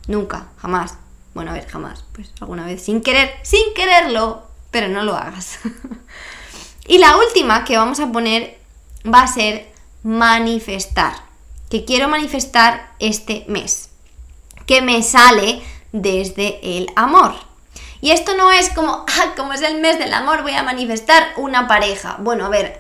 Nunca, 0.08 0.48
jamás. 0.58 0.98
Bueno, 1.34 1.52
a 1.52 1.54
ver, 1.54 1.68
jamás. 1.68 2.04
Pues 2.14 2.32
alguna 2.40 2.66
vez, 2.66 2.84
sin 2.84 3.02
querer, 3.02 3.32
sin 3.44 3.74
quererlo, 3.76 4.44
pero 4.72 4.88
no 4.88 5.04
lo 5.04 5.16
hagas. 5.16 5.60
y 6.88 6.98
la 6.98 7.18
última 7.18 7.64
que 7.64 7.78
vamos 7.78 8.00
a 8.00 8.12
poner 8.12 8.60
va 9.06 9.24
a 9.24 9.28
ser 9.28 9.72
manifestar. 10.04 11.14
Que 11.70 11.86
quiero 11.86 12.08
manifestar 12.08 12.94
este 13.00 13.46
mes. 13.48 13.90
Que 14.66 14.82
me 14.82 15.02
sale 15.04 15.62
desde 15.92 16.78
el 16.78 16.88
amor. 16.96 17.34
Y 18.06 18.12
esto 18.12 18.38
no 18.38 18.52
es 18.52 18.70
como, 18.70 19.04
ah, 19.08 19.34
como 19.36 19.54
es 19.54 19.64
el 19.64 19.82
mes 19.82 19.98
del 19.98 20.14
amor, 20.14 20.44
voy 20.44 20.54
a 20.54 20.62
manifestar 20.62 21.30
una 21.38 21.68
pareja. 21.68 22.18
Bueno, 22.20 22.46
a 22.46 22.50
ver, 22.50 22.80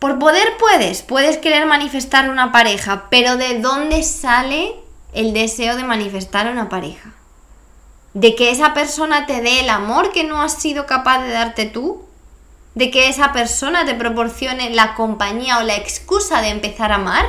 por 0.00 0.18
poder 0.18 0.56
puedes, 0.58 1.02
puedes 1.02 1.38
querer 1.38 1.64
manifestar 1.64 2.28
una 2.28 2.50
pareja, 2.50 3.04
pero 3.08 3.36
¿de 3.36 3.60
dónde 3.60 4.02
sale 4.02 4.74
el 5.12 5.32
deseo 5.32 5.76
de 5.76 5.84
manifestar 5.84 6.50
una 6.50 6.68
pareja? 6.68 7.14
¿De 8.14 8.34
que 8.34 8.50
esa 8.50 8.74
persona 8.74 9.26
te 9.26 9.42
dé 9.42 9.60
el 9.60 9.70
amor 9.70 10.10
que 10.10 10.24
no 10.24 10.42
has 10.42 10.54
sido 10.54 10.84
capaz 10.84 11.22
de 11.22 11.30
darte 11.30 11.66
tú? 11.66 12.04
¿De 12.74 12.90
que 12.90 13.08
esa 13.08 13.32
persona 13.32 13.84
te 13.84 13.94
proporcione 13.94 14.70
la 14.70 14.96
compañía 14.96 15.58
o 15.58 15.62
la 15.62 15.76
excusa 15.76 16.42
de 16.42 16.48
empezar 16.48 16.90
a 16.90 16.96
amar? 16.96 17.26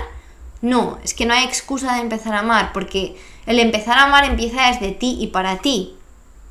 No, 0.64 0.98
es 1.04 1.14
que 1.14 1.28
no 1.28 1.36
hay 1.36 1.44
excusa 1.44 1.94
de 1.94 2.02
empezar 2.02 2.34
a 2.34 2.40
amar, 2.40 2.74
porque 2.74 3.22
el 3.46 3.60
empezar 3.60 4.00
a 4.00 4.06
amar 4.06 4.26
empieza 4.26 4.66
desde 4.66 4.94
ti 4.94 5.16
y 5.22 5.28
para 5.28 5.58
ti. 5.58 5.96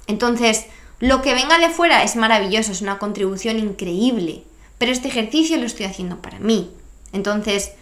Entonces, 0.09 0.67
lo 0.99 1.23
que 1.23 1.35
venga 1.35 1.59
de 1.59 1.71
fuera 1.71 2.03
es 2.03 2.17
maravilloso, 2.17 2.73
es 2.73 2.83
una 2.83 2.99
contribución 2.99 3.59
increíble, 3.61 4.43
pero 4.79 4.91
este 4.91 5.07
ejercicio 5.07 5.57
lo 5.57 5.67
estoy 5.67 5.87
haciendo 5.87 6.21
para 6.21 6.41
mí. 6.41 6.73
Entonces, 7.13 7.73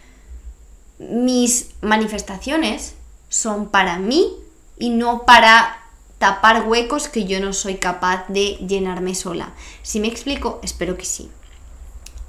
mis 0.99 1.71
manifestaciones 1.81 2.95
son 3.31 3.71
para 3.71 3.99
mí 3.99 4.35
y 4.79 4.91
no 4.91 5.25
para 5.25 5.83
tapar 6.19 6.67
huecos 6.67 7.09
que 7.09 7.25
yo 7.25 7.41
no 7.41 7.53
soy 7.53 7.77
capaz 7.77 8.27
de 8.29 8.57
llenarme 8.67 9.15
sola. 9.15 9.53
Si 9.83 10.01
me 10.01 10.09
explico, 10.09 10.61
espero 10.63 10.97
que 10.97 11.05
sí. 11.05 11.31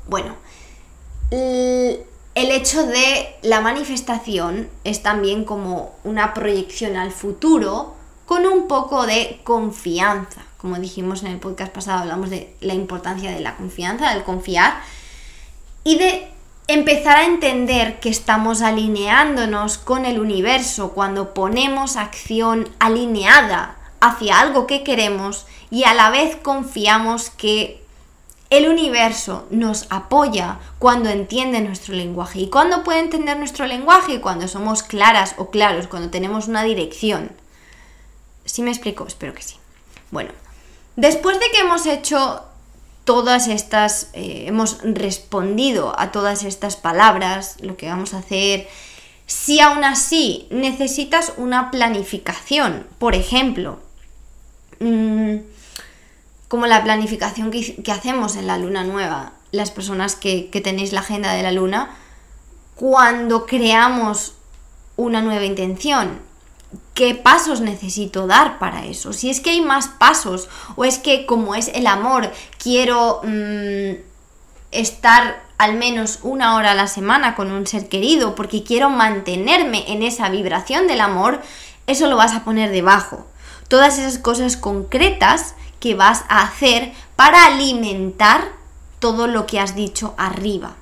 Bueno, 0.08 0.36
el 1.32 2.06
hecho 2.36 2.86
de 2.86 3.36
la 3.42 3.60
manifestación 3.62 4.70
es 4.84 5.04
también 5.04 5.44
como 5.44 5.96
una 6.04 6.34
proyección 6.34 6.96
al 6.96 7.12
futuro 7.12 7.97
con 8.28 8.46
un 8.46 8.68
poco 8.68 9.08
de 9.08 9.40
confianza. 9.46 10.42
Como 10.58 10.76
dijimos 10.76 11.24
en 11.24 11.30
el 11.30 11.40
podcast 11.40 11.74
pasado, 11.74 12.02
hablamos 12.02 12.30
de 12.30 12.54
la 12.60 12.74
importancia 12.74 13.32
de 13.32 13.40
la 13.40 13.56
confianza, 13.56 14.14
del 14.14 14.24
confiar 14.24 14.82
y 15.86 15.98
de 15.98 16.28
empezar 16.68 17.16
a 17.16 17.26
entender 17.26 18.02
que 18.02 18.10
estamos 18.10 18.62
alineándonos 18.62 19.78
con 19.78 20.06
el 20.06 20.20
universo 20.20 20.92
cuando 20.92 21.34
ponemos 21.34 21.96
acción 21.96 22.68
alineada 22.80 23.78
hacia 24.02 24.42
algo 24.42 24.68
que 24.68 24.84
queremos 24.84 25.46
y 25.72 25.86
a 25.86 25.94
la 25.94 26.10
vez 26.10 26.36
confiamos 26.36 27.30
que 27.30 27.82
el 28.50 28.68
universo 28.68 29.48
nos 29.52 29.88
apoya 29.90 30.60
cuando 30.80 31.10
entiende 31.10 31.62
nuestro 31.62 31.96
lenguaje. 31.96 32.40
¿Y 32.42 32.50
cuando 32.50 32.84
puede 32.84 33.00
entender 33.00 33.38
nuestro 33.38 33.68
lenguaje? 33.68 34.20
Cuando 34.20 34.50
somos 34.50 34.84
claras 34.84 35.36
o 35.38 35.50
claros, 35.50 35.88
cuando 35.88 36.10
tenemos 36.10 36.50
una 36.50 36.64
dirección. 36.64 37.32
¿Sí 38.48 38.64
me 38.64 38.72
explico? 38.72 39.06
Espero 39.06 39.34
que 39.34 39.44
sí. 39.44 39.56
Bueno, 40.10 40.32
después 40.96 41.40
de 41.40 41.46
que 41.52 41.60
hemos 41.60 41.86
hecho 41.86 42.44
todas 43.04 43.48
estas, 43.48 44.10
eh, 44.14 44.46
hemos 44.48 44.80
respondido 44.84 45.98
a 46.00 46.12
todas 46.12 46.44
estas 46.44 46.76
palabras, 46.76 47.58
lo 47.62 47.78
que 47.78 47.88
vamos 47.88 48.14
a 48.14 48.20
hacer, 48.20 48.68
si 49.26 49.60
aún 49.60 49.84
así 49.84 50.48
necesitas 50.50 51.34
una 51.38 51.70
planificación, 51.72 52.88
por 52.98 53.16
ejemplo, 53.16 53.80
mm, 54.80 55.36
como 56.48 56.66
la 56.66 56.84
planificación 56.84 57.52
que, 57.52 57.92
hacemos 57.92 58.38
en 58.38 58.48
la 58.48 58.58
luna 58.58 58.86
nueva, 58.86 59.34
las 59.52 59.72
personas 59.72 60.16
que, 60.16 60.50
que 60.50 60.62
tenéis 60.62 60.94
la 60.94 61.02
agenda 61.02 61.34
de 61.34 61.44
la 61.44 61.52
luna, 61.52 61.98
cuando 62.76 63.46
creamos 63.46 64.36
una 64.96 65.22
nueva 65.22 65.44
intención, 65.46 66.27
qué 66.94 67.16
pasos 67.16 67.62
necesito 67.62 68.28
dar 68.28 68.60
para 68.60 68.86
eso. 68.86 69.14
Si 69.14 69.30
es 69.30 69.40
que 69.40 69.52
hay 69.52 69.62
más 69.62 69.88
pasos 69.88 70.50
o 70.76 70.86
es 70.86 70.98
que 70.98 71.26
como 71.26 71.56
es 71.56 71.70
el 71.70 71.88
amor, 71.88 72.32
quiero 72.58 73.22
mm, 73.24 73.94
estar 74.72 75.46
al 75.58 75.76
menos 75.76 76.20
una 76.24 76.56
hora 76.56 76.72
a 76.72 76.76
la 76.76 76.88
semana 76.88 77.36
con 77.36 77.52
un 77.52 77.66
ser 77.68 77.90
querido 77.90 78.36
porque 78.36 78.64
quiero 78.64 78.90
mantenerme 78.90 79.92
en 79.92 80.04
esa 80.04 80.30
vibración 80.30 80.88
del 80.88 81.02
amor, 81.02 81.42
eso 81.88 82.08
lo 82.08 82.18
vas 82.18 82.34
a 82.34 82.44
poner 82.44 82.72
debajo. 82.72 83.26
Todas 83.68 83.98
esas 83.98 84.18
cosas 84.18 84.58
concretas 84.58 85.56
que 85.80 85.96
vas 85.96 86.26
a 86.30 86.42
hacer 86.42 86.94
para 87.16 87.46
alimentar 87.46 88.50
todo 89.00 89.28
lo 89.28 89.46
que 89.46 89.60
has 89.60 89.76
dicho 89.76 90.14
arriba. 90.18 90.76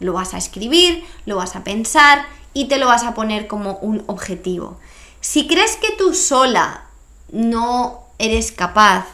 Lo 0.00 0.12
vas 0.12 0.34
a 0.34 0.38
escribir, 0.38 1.04
lo 1.26 1.36
vas 1.36 1.56
a 1.56 1.64
pensar 1.64 2.26
y 2.54 2.66
te 2.66 2.78
lo 2.78 2.86
vas 2.86 3.04
a 3.04 3.14
poner 3.14 3.46
como 3.46 3.76
un 3.78 4.02
objetivo. 4.06 4.78
Si 5.22 5.46
crees 5.46 5.76
que 5.76 5.92
tú 5.92 6.14
sola 6.14 6.82
no 7.30 8.08
eres 8.18 8.50
capaz 8.50 9.06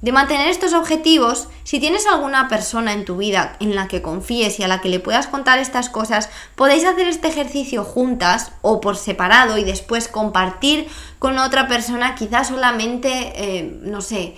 de 0.00 0.10
mantener 0.10 0.48
estos 0.48 0.72
objetivos, 0.72 1.48
si 1.64 1.80
tienes 1.80 2.06
alguna 2.06 2.48
persona 2.48 2.94
en 2.94 3.04
tu 3.04 3.18
vida 3.18 3.54
en 3.60 3.74
la 3.74 3.86
que 3.86 4.00
confíes 4.00 4.58
y 4.58 4.62
a 4.62 4.68
la 4.68 4.80
que 4.80 4.88
le 4.88 5.00
puedas 5.00 5.26
contar 5.26 5.58
estas 5.58 5.90
cosas, 5.90 6.30
podéis 6.54 6.86
hacer 6.86 7.08
este 7.08 7.28
ejercicio 7.28 7.84
juntas 7.84 8.52
o 8.62 8.80
por 8.80 8.96
separado 8.96 9.58
y 9.58 9.64
después 9.64 10.08
compartir 10.08 10.88
con 11.18 11.36
otra 11.36 11.68
persona, 11.68 12.14
quizás 12.14 12.48
solamente, 12.48 13.10
eh, 13.36 13.78
no 13.82 14.00
sé, 14.00 14.36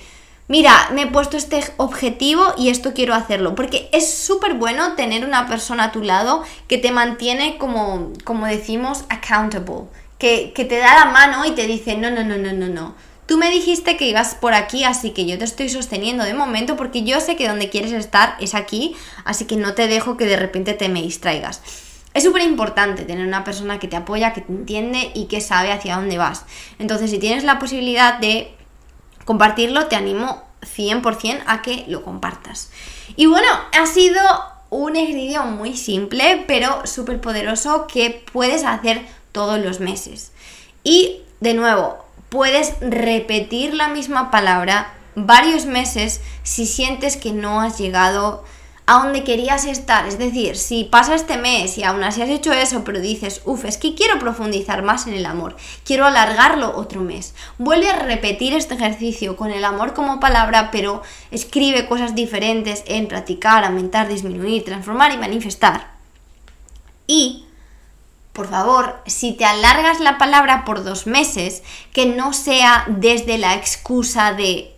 mira, 0.48 0.88
me 0.92 1.02
he 1.02 1.06
puesto 1.06 1.36
este 1.36 1.62
objetivo 1.76 2.52
y 2.58 2.70
esto 2.70 2.94
quiero 2.94 3.14
hacerlo, 3.14 3.54
porque 3.54 3.88
es 3.92 4.12
súper 4.12 4.54
bueno 4.54 4.94
tener 4.96 5.24
una 5.24 5.46
persona 5.46 5.84
a 5.84 5.92
tu 5.92 6.02
lado 6.02 6.42
que 6.66 6.78
te 6.78 6.90
mantiene 6.90 7.58
como, 7.58 8.12
como 8.24 8.46
decimos, 8.46 9.04
accountable 9.08 9.84
que, 10.18 10.52
te 10.54 10.78
da 10.78 10.94
la 10.94 11.06
mano 11.06 11.44
y 11.44 11.52
te 11.52 11.66
dice, 11.66 11.96
no, 11.96 12.10
no, 12.10 12.24
no, 12.24 12.36
no, 12.36 12.52
no, 12.52 12.68
no. 12.68 12.94
Tú 13.26 13.38
me 13.38 13.50
dijiste 13.50 13.96
que 13.96 14.08
ibas 14.08 14.36
por 14.36 14.54
aquí, 14.54 14.84
así 14.84 15.10
que 15.10 15.26
yo 15.26 15.36
te 15.36 15.44
estoy 15.44 15.68
sosteniendo 15.68 16.24
de 16.24 16.32
momento 16.32 16.76
porque 16.76 17.02
yo 17.02 17.20
sé 17.20 17.34
que 17.34 17.48
donde 17.48 17.70
quieres 17.70 17.92
estar 17.92 18.36
es 18.40 18.54
aquí, 18.54 18.94
así 19.24 19.46
que 19.46 19.56
no 19.56 19.74
te 19.74 19.88
dejo 19.88 20.16
que 20.16 20.26
de 20.26 20.36
repente 20.36 20.74
te 20.74 20.88
me 20.88 21.02
distraigas. 21.02 21.60
Es 22.14 22.24
súper 22.24 22.42
importante 22.42 23.04
tener 23.04 23.26
una 23.26 23.44
persona 23.44 23.78
que 23.78 23.88
te 23.88 23.96
apoya, 23.96 24.32
que 24.32 24.40
te 24.40 24.52
entiende 24.52 25.10
y 25.12 25.26
que 25.26 25.40
sabe 25.40 25.72
hacia 25.72 25.96
dónde 25.96 26.16
vas. 26.16 26.46
Entonces, 26.78 27.10
si 27.10 27.18
tienes 27.18 27.44
la 27.44 27.58
posibilidad 27.58 28.18
de 28.18 28.54
compartirlo, 29.26 29.86
te 29.86 29.96
animo 29.96 30.42
100% 30.62 31.42
a 31.46 31.62
que 31.62 31.84
lo 31.88 32.02
compartas. 32.02 32.70
Y 33.16 33.26
bueno, 33.26 33.48
ha 33.78 33.86
sido 33.86 34.20
un 34.70 34.96
ejercicio 34.96 35.42
muy 35.44 35.76
simple, 35.76 36.44
pero 36.46 36.86
súper 36.86 37.20
poderoso 37.20 37.86
que 37.86 38.24
puedes 38.32 38.64
hacer 38.64 39.02
todos 39.36 39.60
los 39.60 39.80
meses. 39.80 40.32
Y 40.82 41.20
de 41.40 41.52
nuevo, 41.52 41.98
puedes 42.30 42.72
repetir 42.80 43.74
la 43.74 43.88
misma 43.88 44.30
palabra 44.30 44.94
varios 45.14 45.66
meses 45.66 46.22
si 46.42 46.64
sientes 46.64 47.18
que 47.18 47.32
no 47.32 47.60
has 47.60 47.76
llegado 47.76 48.44
a 48.86 49.02
donde 49.02 49.24
querías 49.24 49.66
estar. 49.66 50.06
Es 50.06 50.18
decir, 50.18 50.56
si 50.56 50.84
pasa 50.84 51.14
este 51.14 51.36
mes 51.36 51.76
y 51.76 51.84
aún 51.84 52.02
así 52.02 52.22
has 52.22 52.30
hecho 52.30 52.50
eso, 52.50 52.82
pero 52.82 52.98
dices, 52.98 53.42
uff, 53.44 53.66
es 53.66 53.76
que 53.76 53.94
quiero 53.94 54.18
profundizar 54.18 54.82
más 54.82 55.06
en 55.06 55.12
el 55.12 55.26
amor, 55.26 55.58
quiero 55.84 56.06
alargarlo 56.06 56.74
otro 56.74 57.02
mes. 57.02 57.34
Vuelve 57.58 57.90
a 57.90 57.98
repetir 57.98 58.54
este 58.54 58.72
ejercicio 58.72 59.36
con 59.36 59.50
el 59.50 59.66
amor 59.66 59.92
como 59.92 60.18
palabra, 60.18 60.70
pero 60.70 61.02
escribe 61.30 61.86
cosas 61.88 62.14
diferentes 62.14 62.84
en 62.86 63.06
practicar, 63.06 63.64
aumentar, 63.64 64.08
disminuir, 64.08 64.64
transformar 64.64 65.12
y 65.12 65.18
manifestar. 65.18 65.90
Y 67.06 67.45
por 68.36 68.48
favor, 68.48 69.00
si 69.06 69.32
te 69.32 69.46
alargas 69.46 69.98
la 69.98 70.18
palabra 70.18 70.66
por 70.66 70.84
dos 70.84 71.06
meses, 71.06 71.62
que 71.94 72.04
no 72.04 72.34
sea 72.34 72.84
desde 72.86 73.38
la 73.38 73.54
excusa 73.54 74.34
de, 74.34 74.76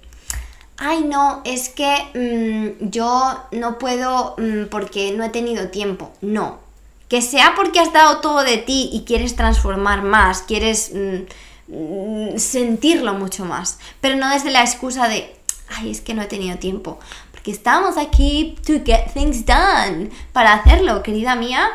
ay 0.77 1.03
no, 1.03 1.42
es 1.44 1.68
que 1.68 2.77
mm, 2.81 2.88
yo 2.88 3.37
no 3.51 3.79
puedo 3.79 4.37
mm, 4.38 4.66
porque 4.71 5.11
no 5.11 5.25
he 5.25 5.31
tenido 5.31 5.71
tiempo. 5.71 6.12
No, 6.21 6.61
que 7.09 7.21
sea 7.21 7.55
porque 7.57 7.81
has 7.81 7.92
dado 7.92 8.21
todo 8.21 8.44
de 8.44 8.59
ti 8.59 8.90
y 8.92 9.03
quieres 9.05 9.35
transformar 9.35 10.03
más, 10.03 10.42
quieres 10.42 10.92
mm, 10.94 12.37
sentirlo 12.38 13.14
mucho 13.14 13.44
más, 13.44 13.81
pero 14.01 14.14
no 14.14 14.31
desde 14.31 14.53
la 14.53 14.61
excusa 14.61 15.09
de, 15.09 15.35
ay, 15.68 15.90
es 15.90 16.01
que 16.01 16.14
no 16.14 16.23
he 16.23 16.27
tenido 16.27 16.59
tiempo, 16.59 17.01
porque 17.33 17.51
estamos 17.51 17.97
aquí 17.97 18.57
to 18.64 18.75
get 18.87 19.12
things 19.14 19.44
done, 19.44 20.11
para 20.33 20.53
hacerlo, 20.53 21.03
querida 21.03 21.35
mía 21.35 21.68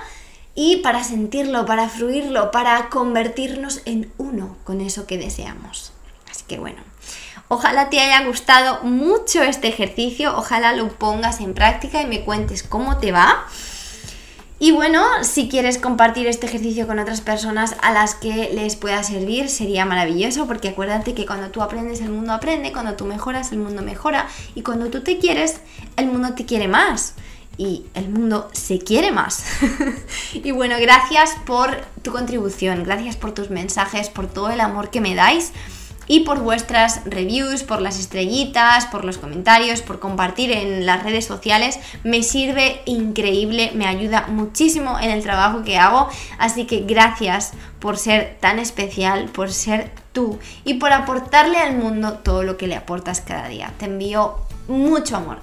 y 0.55 0.77
para 0.77 1.03
sentirlo, 1.03 1.65
para 1.65 1.89
fruirlo, 1.89 2.51
para 2.51 2.89
convertirnos 2.89 3.81
en 3.85 4.11
uno 4.17 4.57
con 4.63 4.81
eso 4.81 5.07
que 5.07 5.17
deseamos. 5.17 5.93
Así 6.29 6.43
que 6.47 6.59
bueno, 6.59 6.81
Ojalá 7.49 7.91
te 7.91 7.99
haya 7.99 8.25
gustado 8.25 8.81
mucho 8.83 9.43
este 9.43 9.67
ejercicio, 9.67 10.35
ojalá 10.35 10.73
lo 10.73 10.87
pongas 10.89 11.39
en 11.39 11.53
práctica 11.53 12.01
y 12.01 12.07
me 12.07 12.21
cuentes 12.21 12.63
cómo 12.63 12.97
te 12.97 13.11
va. 13.11 13.45
Y 14.57 14.71
bueno, 14.71 15.03
si 15.23 15.49
quieres 15.49 15.77
compartir 15.77 16.25
este 16.25 16.47
ejercicio 16.47 16.87
con 16.87 16.97
otras 16.97 17.21
personas 17.21 17.75
a 17.83 17.91
las 17.91 18.15
que 18.15 18.49
les 18.53 18.75
pueda 18.75 19.03
servir, 19.03 19.49
sería 19.49 19.85
maravilloso, 19.85 20.47
porque 20.47 20.69
acuérdate 20.69 21.13
que 21.13 21.27
cuando 21.27 21.49
tú 21.49 21.61
aprendes, 21.61 22.01
el 22.01 22.09
mundo 22.09 22.33
aprende, 22.33 22.71
cuando 22.71 22.95
tú 22.95 23.05
mejoras, 23.05 23.51
el 23.51 23.59
mundo 23.59 23.83
mejora, 23.83 24.27
y 24.55 24.63
cuando 24.63 24.87
tú 24.87 25.01
te 25.01 25.19
quieres, 25.19 25.59
el 25.97 26.07
mundo 26.07 26.33
te 26.33 26.45
quiere 26.45 26.67
más. 26.67 27.13
Y 27.57 27.85
el 27.93 28.09
mundo 28.09 28.49
se 28.53 28.79
quiere 28.79 29.11
más. 29.11 29.45
y 30.33 30.51
bueno, 30.51 30.75
gracias 30.79 31.35
por 31.45 31.81
tu 32.01 32.11
contribución, 32.11 32.83
gracias 32.83 33.15
por 33.15 33.33
tus 33.33 33.49
mensajes, 33.49 34.09
por 34.09 34.27
todo 34.27 34.49
el 34.49 34.61
amor 34.61 34.89
que 34.89 35.01
me 35.01 35.15
dais 35.15 35.53
y 36.07 36.21
por 36.21 36.39
vuestras 36.39 37.01
reviews, 37.05 37.63
por 37.63 37.81
las 37.81 37.99
estrellitas, 37.99 38.85
por 38.87 39.05
los 39.05 39.17
comentarios, 39.17 39.81
por 39.81 39.99
compartir 39.99 40.51
en 40.51 40.85
las 40.85 41.03
redes 41.03 41.25
sociales. 41.25 41.79
Me 42.03 42.23
sirve 42.23 42.81
increíble, 42.85 43.71
me 43.73 43.87
ayuda 43.87 44.27
muchísimo 44.27 44.99
en 44.99 45.11
el 45.11 45.23
trabajo 45.23 45.63
que 45.63 45.77
hago. 45.77 46.09
Así 46.37 46.65
que 46.65 46.81
gracias 46.81 47.53
por 47.79 47.97
ser 47.97 48.37
tan 48.39 48.59
especial, 48.59 49.29
por 49.29 49.51
ser 49.51 49.91
tú 50.11 50.39
y 50.63 50.75
por 50.75 50.91
aportarle 50.91 51.57
al 51.57 51.75
mundo 51.75 52.19
todo 52.23 52.43
lo 52.43 52.57
que 52.57 52.67
le 52.67 52.75
aportas 52.75 53.21
cada 53.21 53.47
día. 53.47 53.73
Te 53.77 53.85
envío 53.85 54.37
mucho 54.67 55.17
amor. 55.17 55.39